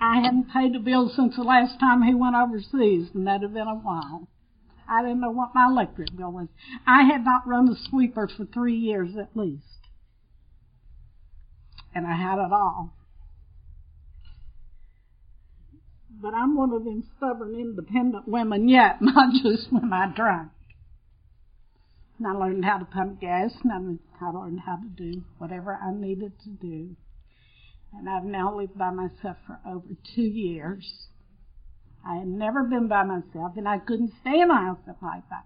[0.00, 3.52] I hadn't paid a bill since the last time he went overseas, and that had
[3.52, 4.28] been a while.
[4.88, 6.48] I didn't know what my electric bill was.
[6.86, 9.64] I had not run a sweeper for three years at least.
[11.94, 12.94] And I had it all.
[16.10, 20.50] But I'm one of them stubborn, independent women yet, not just when I drank.
[22.18, 25.92] And I learned how to pump gas, and I learned how to do whatever I
[25.92, 26.96] needed to do
[27.96, 31.08] and I've now lived by myself for over two years.
[32.06, 35.44] I had never been by myself, and I couldn't stay in a house by myself.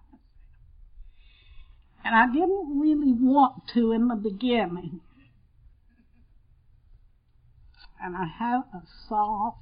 [2.05, 5.01] And I didn't really want to in the beginning.
[8.03, 9.59] And I had a soft,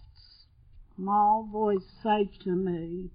[0.96, 3.10] small voice say to me,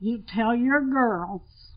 [0.00, 1.73] You tell your girls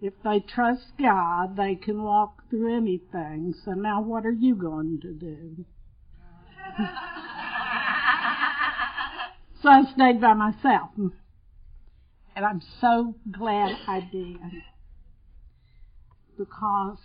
[0.00, 3.54] if they trust God, they can walk through anything.
[3.64, 5.64] So now what are you going to do?
[9.62, 10.90] so I stayed by myself.
[10.96, 14.36] And I'm so glad I did.
[16.36, 16.98] Because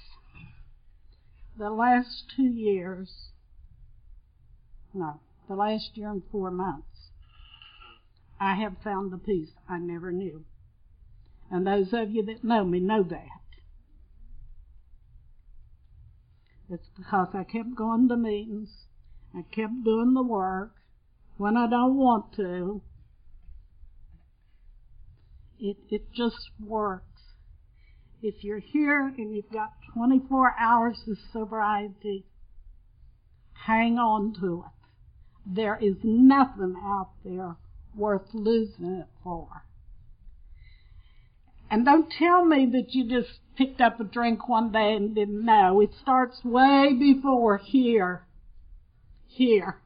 [1.58, 3.30] the last two years,
[4.94, 7.10] no, the last year and four months,
[8.40, 10.46] I have found the peace I never knew.
[11.52, 13.28] And those of you that know me know that.
[16.70, 18.86] It's because I kept going to meetings.
[19.36, 20.74] I kept doing the work
[21.38, 22.82] when I don't want to.
[25.60, 27.06] It, it just works.
[28.22, 32.26] If you're here and you've got 24 hours of sobriety,
[33.66, 34.90] hang on to it.
[35.46, 37.58] There is nothing out there
[37.96, 39.66] worth losing it for.
[41.74, 45.44] And don't tell me that you just picked up a drink one day and didn't
[45.44, 45.82] know.
[45.82, 48.28] It starts way before here.
[49.26, 49.82] Here.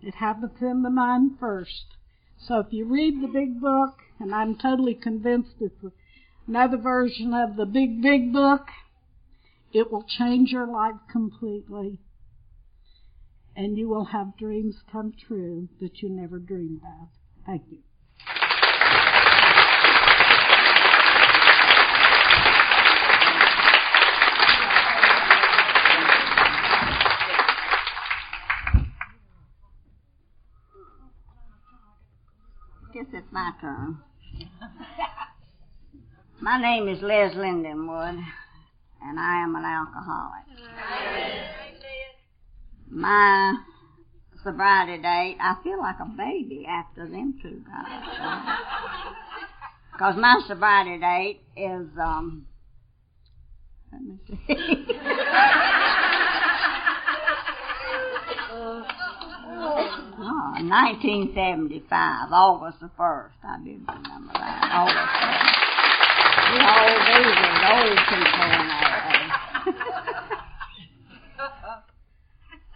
[0.00, 1.96] It happens in the mind first.
[2.38, 5.84] So if you read the big book, and I'm totally convinced it's
[6.46, 8.68] another version of the Big Big Book.
[9.72, 11.98] It will change your life completely.
[13.56, 17.08] And you will have dreams come true that you never dreamed of.
[17.44, 17.78] Thank you.
[33.32, 33.98] My turn.
[36.40, 38.18] My name is Les Lindenwood,
[39.02, 40.46] and I am an alcoholic.
[42.88, 43.56] My
[44.42, 48.02] sobriety date, I feel like a baby after them two guys.
[49.92, 52.46] Because my sobriety date is, um,
[53.92, 54.86] let me see.
[60.60, 63.30] Oh, 1975, August the 1st.
[63.42, 64.70] I do remember that.
[64.74, 65.60] August 1st.
[66.52, 68.90] We old babies, old people in that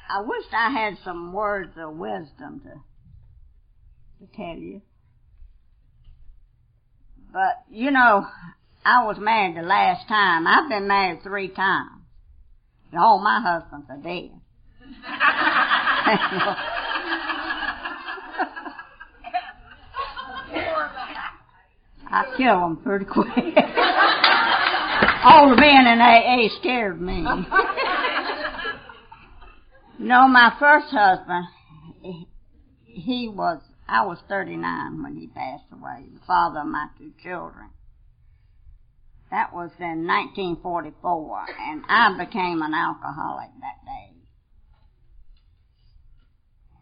[0.09, 2.73] I wish I had some words of wisdom to,
[4.21, 4.81] to tell you.
[7.33, 8.27] But, you know,
[8.85, 10.47] I was married the last time.
[10.47, 12.03] I've been married three times.
[12.93, 14.31] And all my husbands are dead.
[22.15, 23.27] I kill them pretty quick.
[25.25, 27.23] All the men in AA scared me.
[29.99, 31.47] no, my first husband,
[32.85, 37.71] he was, I was 39 when he passed away, the father of my two children.
[39.33, 44.15] That was in 1944, and I became an alcoholic that day.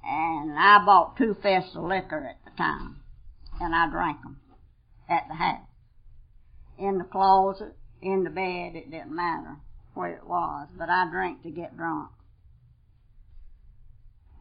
[0.05, 2.97] And I bought two fists of liquor at the time,
[3.62, 4.41] and I drank them
[5.12, 5.68] at the house.
[6.78, 9.56] In the closet, in the bed, it didn't matter
[9.94, 12.10] where it was, but I drank to get drunk.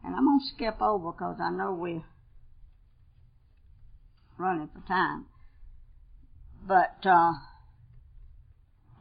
[0.04, 2.02] And I'm going to skip over because I know we're
[4.38, 5.26] running for time.
[6.66, 7.34] But uh,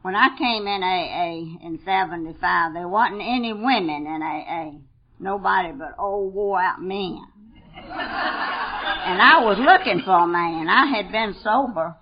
[0.02, 4.72] when I came in AA in 75, there wasn't any women in AA.
[5.20, 7.24] Nobody but old wore out men.
[9.04, 10.70] And I was looking for a man.
[10.70, 11.96] I had been sober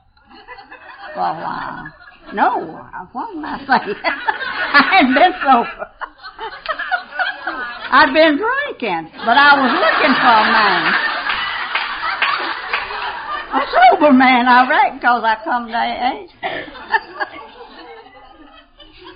[1.14, 1.93] for a while.
[2.34, 3.95] No, what am I saying?
[4.04, 5.88] I hadn't been sober.
[7.91, 10.93] I'd been drinking, but I was looking for a man.
[13.50, 16.30] A sober man, I reckon, because I come to age.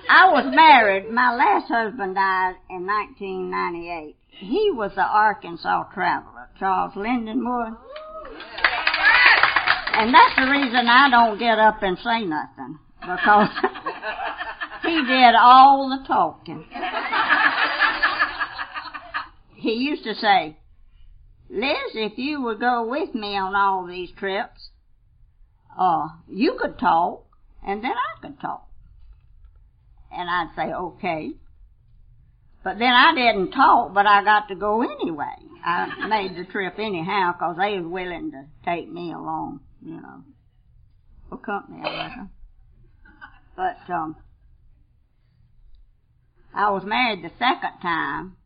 [0.08, 1.10] I was married.
[1.10, 4.16] My last husband died in 1998.
[4.38, 7.76] He was the Arkansas traveler, Charles Lindenwood.
[9.96, 13.48] And that's the reason I don't get up and say nothing, because
[14.82, 16.64] he did all the talking.
[19.54, 20.58] He used to say,
[21.48, 24.70] Liz, if you would go with me on all these trips,
[25.78, 27.24] uh, you could talk,
[27.64, 28.68] and then I could talk.
[30.10, 31.34] And I'd say, okay.
[32.64, 35.36] But then I didn't talk, but I got to go anyway.
[35.62, 40.24] I made the trip anyhow because they was willing to take me along, you know,
[41.28, 42.30] for company, I reckon.
[43.56, 44.16] But um,
[46.54, 48.36] I was married the second time.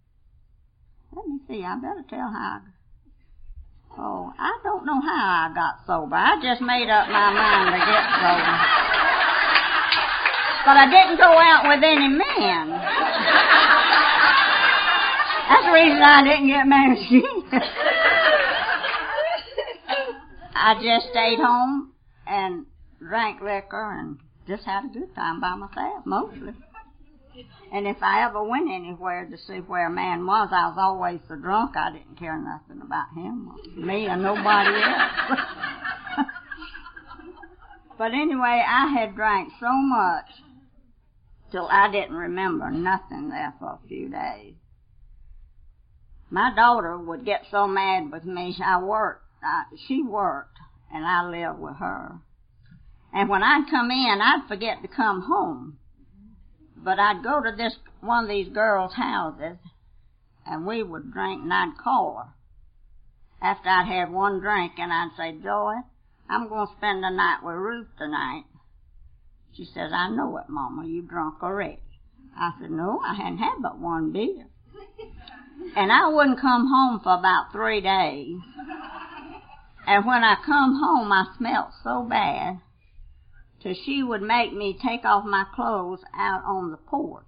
[1.14, 1.64] Let me see.
[1.64, 2.61] I better tell how.
[2.61, 6.14] I, oh, I don't know how I got sober.
[6.14, 8.59] I just made up my mind to get sober.
[10.66, 12.97] But I didn't go out with any men.
[15.49, 17.24] That's the reason I didn't get married.
[20.55, 21.92] I just stayed home
[22.26, 22.66] and
[22.99, 26.53] drank liquor and just had a good time by myself, mostly.
[27.72, 31.20] And if I ever went anywhere to see where a man was, I was always
[31.28, 35.40] so drunk I didn't care nothing about him, or me, or nobody else.
[37.99, 40.26] but anyway, I had drank so much
[41.53, 44.55] till I didn't remember nothing there for a few days.
[46.31, 48.57] My daughter would get so mad with me.
[48.64, 49.24] I worked.
[49.43, 50.59] I, she worked,
[50.93, 52.20] and I lived with her.
[53.12, 55.79] And when I'd come in, I'd forget to come home.
[56.76, 59.57] But I'd go to this one of these girls' houses,
[60.47, 62.35] and we would drink, and I'd call her
[63.41, 65.74] after I'd had one drink, and I'd say, Joy,
[66.29, 68.45] I'm going to spend the night with Ruth tonight.
[69.53, 70.87] She says, I know it, Mama.
[70.87, 71.81] You drunk already.
[72.37, 74.47] I said, No, I hadn't had but one beer.
[75.76, 78.38] And I wouldn't come home for about three days.
[79.86, 82.61] And when I come home, I smelt so bad.
[83.62, 87.24] till she would make me take off my clothes out on the porch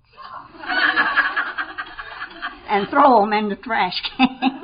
[2.68, 4.62] and throw them in the trash can.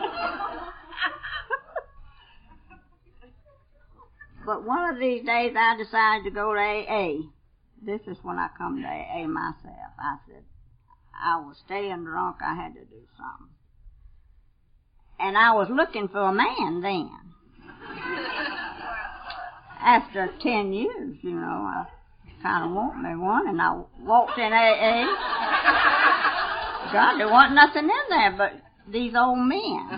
[4.47, 7.23] but one of these days I decided to go to AA.
[7.83, 9.93] This is when I come to AA myself.
[9.99, 10.45] I said,
[11.15, 13.56] I was staying drunk, I had to do something.
[15.27, 17.11] And I was looking for a man then.
[19.83, 21.87] After ten years, you know, I
[22.41, 25.05] kind of want me one, and I walked in AA.
[26.93, 28.53] God, there wasn't nothing in there but
[28.89, 29.89] these old men.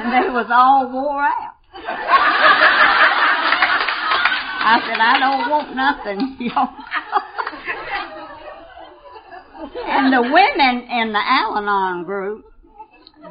[0.00, 1.56] and they was all wore out.
[4.62, 6.38] I said, I don't want nothing,
[9.86, 12.49] and the women in the Al-Anon group,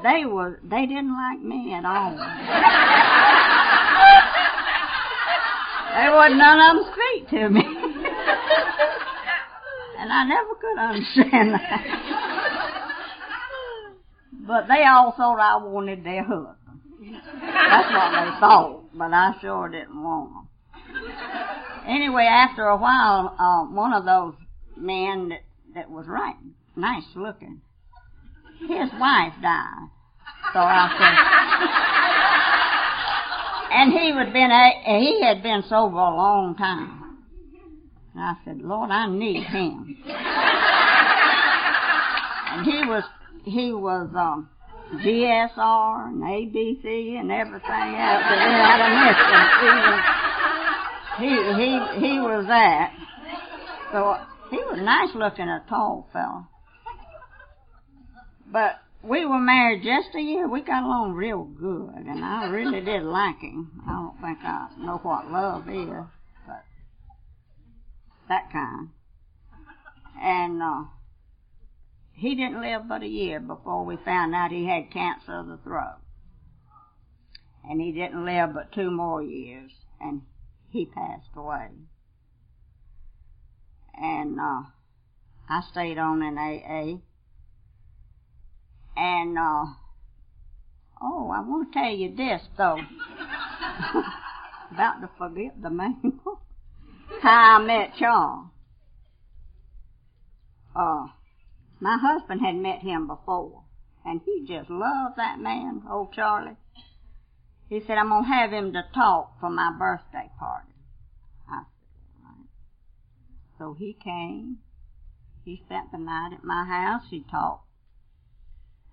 [0.03, 2.15] they were, they didn't like me at all.
[5.95, 7.61] there wasn't none of them speak to me.
[9.99, 11.83] and I never could understand that.
[14.47, 16.55] but they all thought I wanted their husband.
[17.41, 20.47] That's what they thought, but I sure didn't want them.
[21.87, 24.33] Anyway, after a while, uh, one of those
[24.77, 25.43] men that,
[25.75, 26.35] that was right,
[26.75, 27.61] nice looking,
[28.59, 29.89] his wife died.
[30.53, 31.15] So I said,
[33.71, 37.17] and he would been a, he had been sober a long time.
[38.13, 39.97] And I said, Lord, I need him.
[42.51, 43.03] and he was
[43.45, 44.49] he was um,
[44.93, 48.23] GSR and ABC and everything else.
[48.27, 48.75] But then I
[49.61, 49.99] He was,
[51.19, 52.91] he he he was that.
[53.91, 54.17] So
[54.49, 56.48] he was nice looking, a tall fellow.
[58.51, 60.47] But we were married just a year.
[60.47, 63.81] We got along real good, and I really did like him.
[63.87, 65.87] I don't think I know what love is,
[66.47, 66.63] but
[68.27, 68.89] that kind.
[70.21, 70.83] And uh,
[72.13, 75.57] he didn't live but a year before we found out he had cancer of the
[75.57, 75.99] throat.
[77.69, 79.71] And he didn't live but two more years,
[80.01, 80.23] and
[80.69, 81.69] he passed away.
[83.93, 84.63] And uh,
[85.47, 86.99] I stayed on in AA
[88.99, 89.65] and, uh,
[91.01, 92.77] oh, I want to tell you this, though.
[94.71, 96.19] About to forget the name.
[97.21, 98.47] How I met Charles.
[100.75, 101.07] Uh,
[101.79, 103.63] my husband had met him before,
[104.05, 106.57] and he just loved that man, old Charlie.
[107.69, 110.73] He said, I'm going to have him to talk for my birthday party.
[111.47, 112.47] I said, all right.
[113.57, 114.57] So he came.
[115.45, 117.03] He spent the night at my house.
[117.09, 117.68] He talked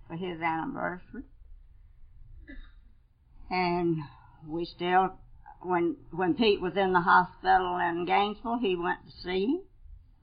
[0.08, 1.22] for his anniversary.
[3.50, 3.98] And
[4.46, 5.14] we still,
[5.62, 9.60] when when Pete was in the hospital in Gainesville, he went to see him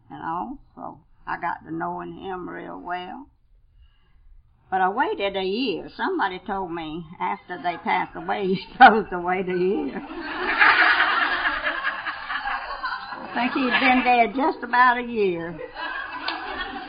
[0.09, 0.59] and all.
[0.75, 3.27] So I got to knowing him real well.
[4.69, 5.87] But I waited a year.
[5.95, 10.01] Somebody told me after they passed away, you're supposed to wait a year.
[13.25, 15.59] I think he'd been dead just about a year.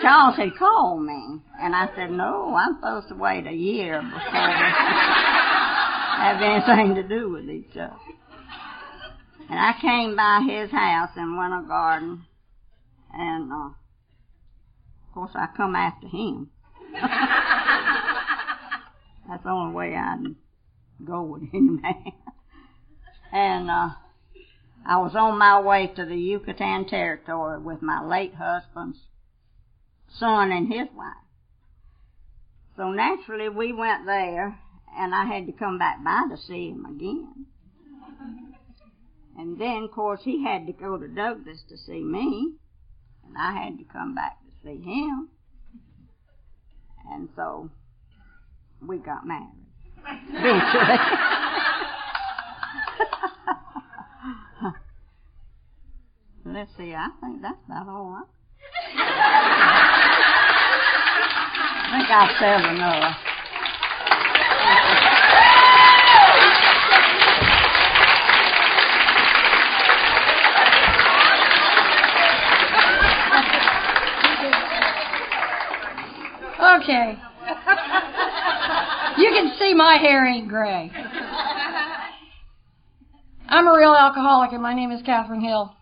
[0.04, 4.20] Charles had called me, and I said, no, I'm supposed to wait a year before
[4.20, 4.38] we
[6.20, 7.96] have anything to do with each other.
[9.48, 12.26] And I came by his house in Winter Garden,
[13.14, 16.50] and uh, of course I come after him.
[19.26, 20.34] That's the only way I'd
[21.02, 22.12] go with any man.
[23.32, 23.88] and uh,
[24.84, 28.98] I was on my way to the Yucatan Territory with my late husband's
[30.18, 31.14] son and his wife.
[32.76, 34.58] So naturally we went there
[34.96, 37.46] and I had to come back by to see him again.
[39.36, 42.54] And then of course he had to go to Douglas to see me
[43.26, 45.28] and I had to come back to see him.
[47.10, 47.70] And so
[48.80, 49.50] we got married.
[50.28, 50.98] Eventually.
[56.54, 59.50] Let's see, I think that's about all right.
[61.94, 63.16] I think I've said enough.
[76.82, 77.16] Okay.
[79.16, 80.90] You can see my hair ain't gray.
[83.48, 85.76] I'm a real alcoholic, and my name is Catherine Hill.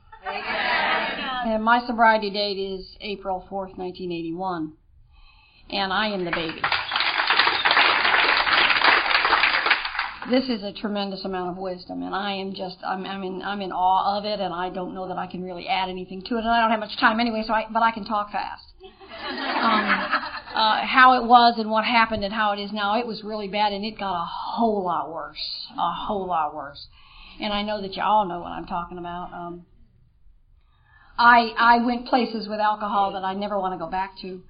[1.47, 4.75] And my sobriety date is April 4th, 1981
[5.73, 6.61] and I am the baby.
[10.33, 13.61] this is a tremendous amount of wisdom, and I am just I'm I'm in I'm
[13.61, 16.37] in awe of it, and I don't know that I can really add anything to
[16.37, 18.65] it, and I don't have much time anyway, so I but I can talk fast.
[18.83, 19.85] Um,
[20.55, 23.49] uh, how it was and what happened and how it is now, it was really
[23.49, 26.87] bad, and it got a whole lot worse, a whole lot worse.
[27.41, 29.33] And I know that you all know what I'm talking about.
[29.33, 29.67] Um,
[31.19, 34.43] I I went places with alcohol that I never want to go back to,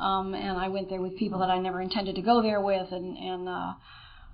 [0.00, 2.90] um, and I went there with people that I never intended to go there with,
[2.90, 3.72] and and uh,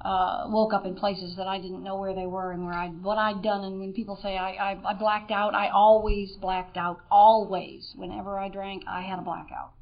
[0.00, 2.88] uh, woke up in places that I didn't know where they were and where I
[2.88, 3.64] what I'd done.
[3.64, 7.00] And when people say I, I I blacked out, I always blacked out.
[7.10, 9.72] Always, whenever I drank, I had a blackout.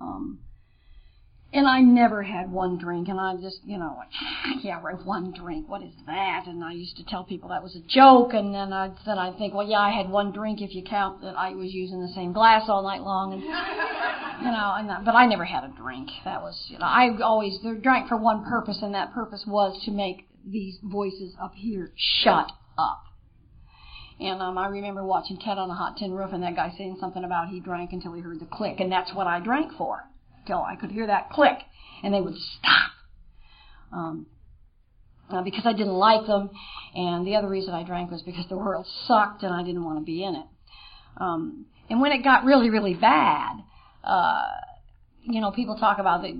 [0.00, 0.40] Um,
[1.54, 4.08] and I never had one drink, and I just, you know, like,
[4.64, 6.46] yeah, right, one drink, what is that?
[6.48, 9.38] And I used to tell people that was a joke, and then I'd, then I'd
[9.38, 12.12] think, well, yeah, I had one drink if you count that I was using the
[12.12, 15.72] same glass all night long, and you know, and that, but I never had a
[15.80, 16.10] drink.
[16.24, 19.92] That was, you know, I always drank for one purpose, and that purpose was to
[19.92, 23.04] make these voices up here shut up.
[24.18, 26.96] And um, I remember watching Ted on a Hot Tin Roof, and that guy saying
[26.98, 30.02] something about he drank until he heard the click, and that's what I drank for
[30.46, 31.58] till I could hear that click,
[32.02, 32.90] and they would stop.
[33.92, 34.26] Um,
[35.30, 36.50] uh, because I didn't like them,
[36.94, 39.98] and the other reason I drank was because the world sucked and I didn't want
[39.98, 40.46] to be in it.
[41.16, 43.56] Um, and when it got really, really bad,
[44.02, 44.42] uh,
[45.22, 46.32] you know, people talk about that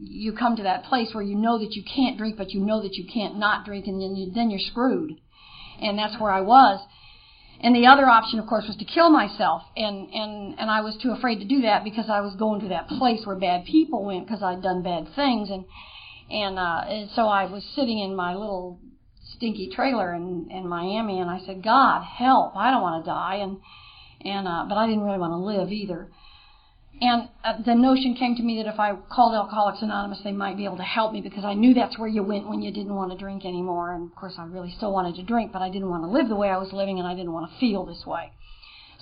[0.00, 2.82] you come to that place where you know that you can't drink, but you know
[2.82, 5.12] that you can't not drink, and then, you, then you're screwed.
[5.80, 6.80] And that's where I was.
[7.60, 10.96] And the other option, of course, was to kill myself, and and and I was
[10.96, 14.04] too afraid to do that because I was going to that place where bad people
[14.04, 15.64] went because I'd done bad things, and
[16.30, 18.78] and uh, and so I was sitting in my little
[19.36, 23.36] stinky trailer in in Miami, and I said, God help, I don't want to die,
[23.36, 23.58] and
[24.20, 26.10] and uh, but I didn't really want to live either.
[27.00, 30.56] And uh, the notion came to me that if I called Alcoholics Anonymous, they might
[30.56, 32.94] be able to help me because I knew that's where you went when you didn't
[32.94, 33.92] want to drink anymore.
[33.92, 36.28] And of course, I really still wanted to drink, but I didn't want to live
[36.28, 38.32] the way I was living and I didn't want to feel this way.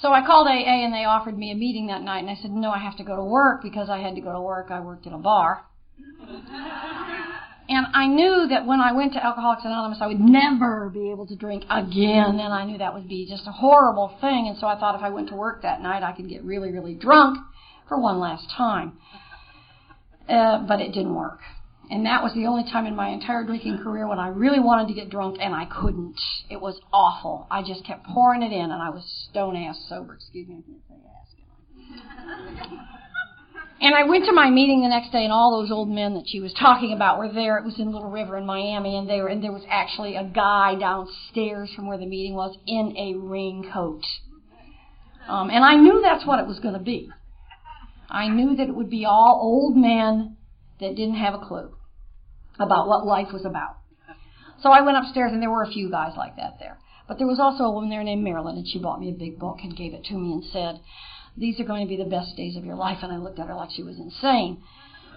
[0.00, 2.50] So I called AA and they offered me a meeting that night and I said,
[2.50, 4.72] no, I have to go to work because I had to go to work.
[4.72, 5.64] I worked at a bar.
[6.26, 11.28] and I knew that when I went to Alcoholics Anonymous, I would never be able
[11.28, 12.40] to drink again.
[12.40, 14.48] And I knew that would be just a horrible thing.
[14.48, 16.72] And so I thought if I went to work that night, I could get really,
[16.72, 17.38] really drunk
[17.94, 18.98] for one last time.
[20.28, 21.40] Uh, but it didn't work.
[21.90, 24.88] And that was the only time in my entire drinking career when I really wanted
[24.88, 26.18] to get drunk and I couldn't.
[26.48, 27.46] It was awful.
[27.50, 30.14] I just kept pouring it in and I was stone ass sober.
[30.14, 30.94] Excuse me, I can't say
[32.62, 32.68] ass.
[33.80, 36.24] And I went to my meeting the next day, and all those old men that
[36.26, 37.58] she was talking about were there.
[37.58, 40.24] It was in Little River in Miami, and they were, and there was actually a
[40.24, 44.04] guy downstairs from where the meeting was in a raincoat.
[45.28, 47.10] Um, and I knew that's what it was going to be.
[48.14, 50.36] I knew that it would be all old men
[50.80, 51.74] that didn't have a clue
[52.60, 53.78] about what life was about.
[54.62, 56.78] So I went upstairs and there were a few guys like that there.
[57.08, 59.38] But there was also a woman there named Marilyn and she bought me a big
[59.38, 60.80] book and gave it to me and said,
[61.36, 62.98] these are going to be the best days of your life.
[63.02, 64.62] And I looked at her like she was insane.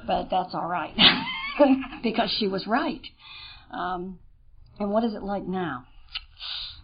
[0.07, 0.95] But that's all right.
[2.03, 3.01] because she was right.
[3.71, 4.17] Um,
[4.79, 5.85] and what is it like now?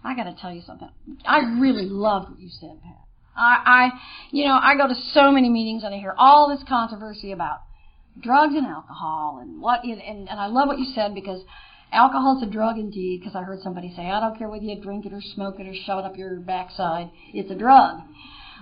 [0.04, 0.90] I got to tell you something.
[1.26, 3.04] I really loved what you said, Pat.
[3.36, 3.90] I, I,
[4.32, 7.62] you know, I go to so many meetings and I hear all this controversy about
[8.22, 11.42] drugs and alcohol and what, and, and I love what you said because
[11.92, 13.22] alcohol is a drug indeed.
[13.22, 15.68] Because I heard somebody say, I don't care whether you drink it or smoke it
[15.68, 18.02] or shove it up your backside, it's a drug.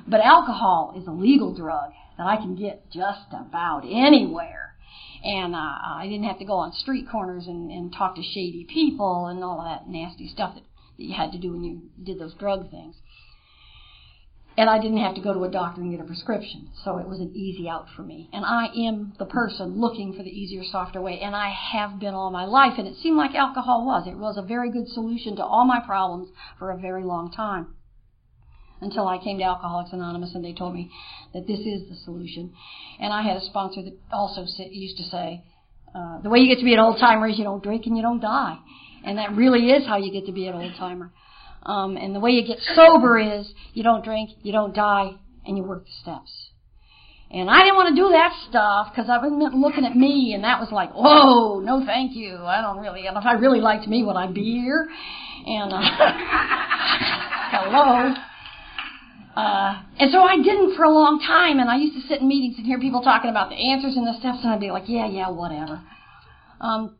[0.07, 4.75] But alcohol is a legal drug that I can get just about anywhere.
[5.23, 8.65] And uh, I didn't have to go on street corners and, and talk to shady
[8.67, 10.63] people and all of that nasty stuff that,
[10.97, 12.95] that you had to do when you did those drug things
[14.57, 16.69] and I didn't have to go to a doctor and get a prescription.
[16.83, 18.29] So it was an easy out for me.
[18.33, 22.13] And I am the person looking for the easier, softer way, and I have been
[22.13, 22.73] all my life.
[22.77, 24.07] And it seemed like alcohol was.
[24.07, 26.29] It was a very good solution to all my problems
[26.59, 27.75] for a very long time.
[28.81, 30.91] Until I came to Alcoholics Anonymous and they told me
[31.33, 32.51] that this is the solution.
[32.99, 35.43] And I had a sponsor that also used to say,
[35.93, 37.95] uh, the way you get to be an old timer is you don't drink and
[37.95, 38.57] you don't die.
[39.05, 41.11] And that really is how you get to be an old timer.
[41.63, 45.11] Um, and the way you get sober is you don't drink, you don't die,
[45.45, 46.31] and you work the steps.
[47.33, 50.43] And I didn't want to do that stuff because I was looking at me, and
[50.43, 52.35] that was like, whoa, no, thank you.
[52.35, 53.07] I don't really.
[53.07, 54.89] And if I really liked me, would I be here?
[55.45, 55.79] And uh,
[57.55, 58.13] hello.
[59.33, 62.27] Uh, and so I didn't for a long time, and I used to sit in
[62.27, 64.89] meetings and hear people talking about the answers and the steps, and I'd be like,
[64.89, 65.81] yeah, yeah, whatever.
[66.59, 66.97] Um,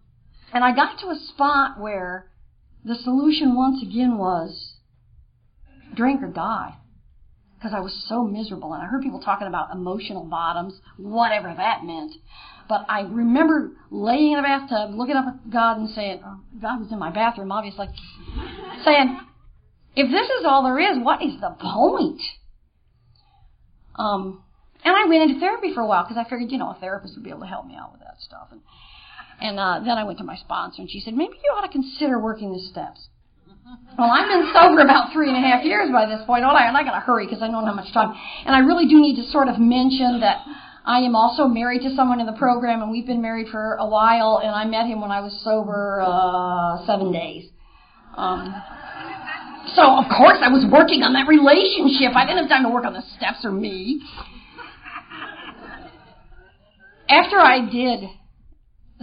[0.54, 2.31] and I got to a spot where
[2.84, 4.74] the solution once again was
[5.94, 6.76] drink or die.
[7.58, 8.74] Because I was so miserable.
[8.74, 12.14] And I heard people talking about emotional bottoms, whatever that meant.
[12.68, 16.80] But I remember laying in a bathtub, looking up at God and saying, oh, God
[16.80, 17.88] was in my bathroom, obviously,
[18.84, 19.20] saying,
[19.96, 22.22] if this is all there is, what is the point?
[23.96, 24.42] Um,
[24.84, 27.14] and I went into therapy for a while because I figured, you know, a therapist
[27.16, 28.48] would be able to help me out with that stuff.
[28.52, 28.62] And,
[29.42, 31.72] and uh, then I went to my sponsor, and she said, maybe you ought to
[31.72, 33.10] consider working the steps.
[33.98, 36.44] Well, I've been sober about three and a half years by this point.
[36.44, 38.14] I, I got to hurry because I don't have much time.
[38.46, 40.44] And I really do need to sort of mention that
[40.86, 43.88] I am also married to someone in the program, and we've been married for a
[43.88, 44.42] while.
[44.44, 47.50] And I met him when I was sober uh, seven days.
[48.18, 48.54] Um,
[49.76, 52.16] so of course I was working on that relationship.
[52.16, 54.02] I didn't have time to work on the steps or me.
[57.08, 58.10] After I did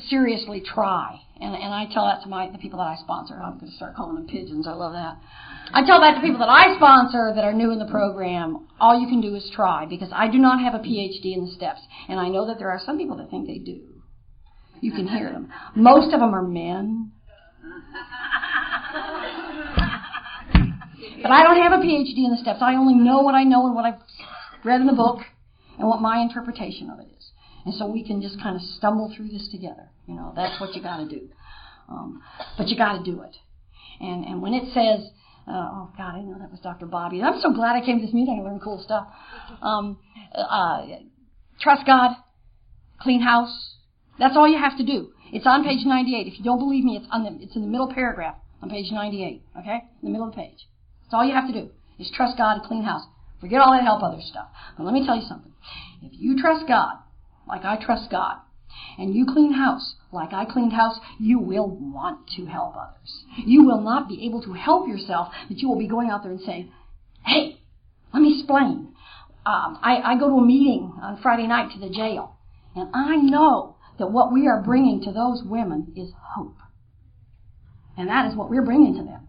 [0.09, 3.35] seriously try, and, and I tell that to my the people that I sponsor.
[3.35, 4.67] I'm going to start calling them pigeons.
[4.67, 5.17] I love that.
[5.73, 8.69] I tell that to people that I sponsor that are new in the program.
[8.81, 11.53] All you can do is try because I do not have a PhD in the
[11.53, 13.81] steps, and I know that there are some people that think they do.
[14.81, 15.53] You can hear them.
[15.75, 17.13] Most of them are men.
[21.23, 22.61] But I don't have a PhD in the steps.
[22.63, 24.01] I only know what I know and what I've
[24.65, 25.19] read in the book
[25.79, 27.18] and what my interpretation of it is.
[27.69, 29.91] And so we can just kind of stumble through this together.
[30.07, 31.29] You know, that's what you got to do.
[31.87, 32.23] Um,
[32.57, 33.37] but you got to do it.
[34.01, 35.11] And and when it says,
[35.47, 36.87] uh, oh God, I know that was Dr.
[36.87, 37.21] Bobby.
[37.21, 38.41] I'm so glad I came to this meeting.
[38.41, 39.07] I learned cool stuff.
[39.61, 39.99] Um,
[40.35, 40.87] uh,
[41.61, 42.13] trust God,
[43.03, 43.75] clean house.
[44.19, 45.13] That's all you have to do.
[45.31, 46.27] It's on page 98.
[46.27, 48.91] If you don't believe me, it's on the, it's in the middle paragraph on page
[48.91, 49.43] 98.
[49.59, 50.67] Okay, in the middle of the page.
[51.03, 53.03] That's all you have to do is trust God and clean house.
[53.43, 54.49] Forget all that help other stuff.
[54.79, 55.53] But let me tell you something.
[56.01, 56.97] If you trust God,
[57.49, 58.37] like I trust God,
[58.99, 63.25] and you clean house like I cleaned house, you will want to help others.
[63.37, 66.33] You will not be able to help yourself, but you will be going out there
[66.33, 66.73] and saying,
[67.27, 67.61] hey,
[68.15, 68.95] let me explain.
[69.45, 72.37] Um, I, I go to a meeting on Friday night to the jail,
[72.75, 76.57] and I know that what we are bringing to those women is hope.
[77.97, 79.29] And that is what we're bringing to them.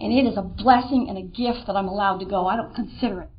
[0.00, 2.46] And it is a blessing and a gift that I'm allowed to go.
[2.46, 3.30] I don't consider it,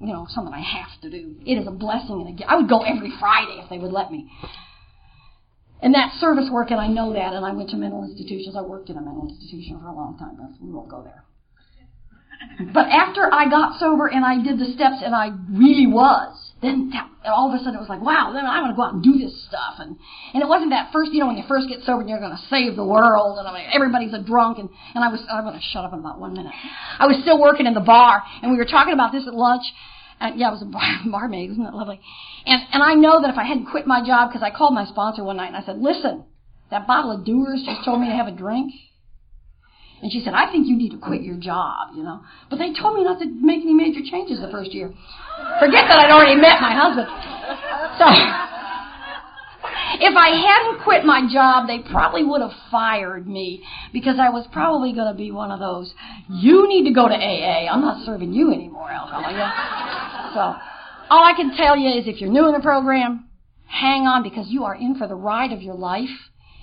[0.00, 1.36] you know, something I have to do.
[1.46, 2.50] It is a blessing and a gift.
[2.50, 4.30] I would go every Friday if they would let me.
[5.80, 8.56] And that service work, and I know that, and I went to mental institutions.
[8.56, 10.36] I worked in a mental institution for a long time.
[10.36, 11.24] But we won't go there.
[12.72, 16.88] But after I got sober and I did the steps and I really was, then
[16.90, 18.94] that, all of a sudden it was like, wow, then I'm going to go out
[18.94, 19.76] and do this stuff.
[19.76, 19.96] And,
[20.32, 22.32] and it wasn't that first, you know, when you first get sober and you're going
[22.32, 25.44] to save the world and I mean, everybody's a drunk and, and I was, I'm
[25.44, 26.52] going to shut up in about one minute.
[26.98, 29.64] I was still working in the bar and we were talking about this at lunch.
[30.18, 32.00] And yeah, I was a bar, barmaid, isn't that lovely?
[32.46, 34.86] And, and I know that if I hadn't quit my job, because I called my
[34.86, 36.24] sponsor one night and I said, listen,
[36.70, 38.72] that bottle of Dewar's just told me to have a drink.
[40.02, 42.20] And she said, I think you need to quit your job, you know.
[42.50, 44.92] But they told me not to make any major changes the first year.
[45.58, 47.08] Forget that I'd already met my husband.
[47.96, 48.04] So,
[49.98, 54.46] if I hadn't quit my job, they probably would have fired me because I was
[54.52, 55.94] probably going to be one of those,
[56.28, 57.72] you need to go to AA.
[57.72, 59.22] I'm not serving you anymore, alcohol.
[60.34, 60.40] So,
[61.08, 63.28] all I can tell you is if you're new in the program,
[63.66, 66.10] hang on because you are in for the ride of your life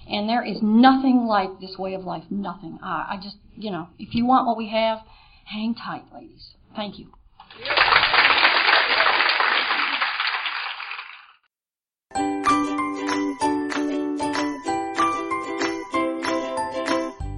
[0.10, 2.24] and there is nothing like this way of life.
[2.30, 2.80] Nothing.
[2.84, 5.00] Uh, I just, you know, if you want what we have,
[5.46, 6.52] hang tight, ladies.
[6.76, 7.08] Thank you.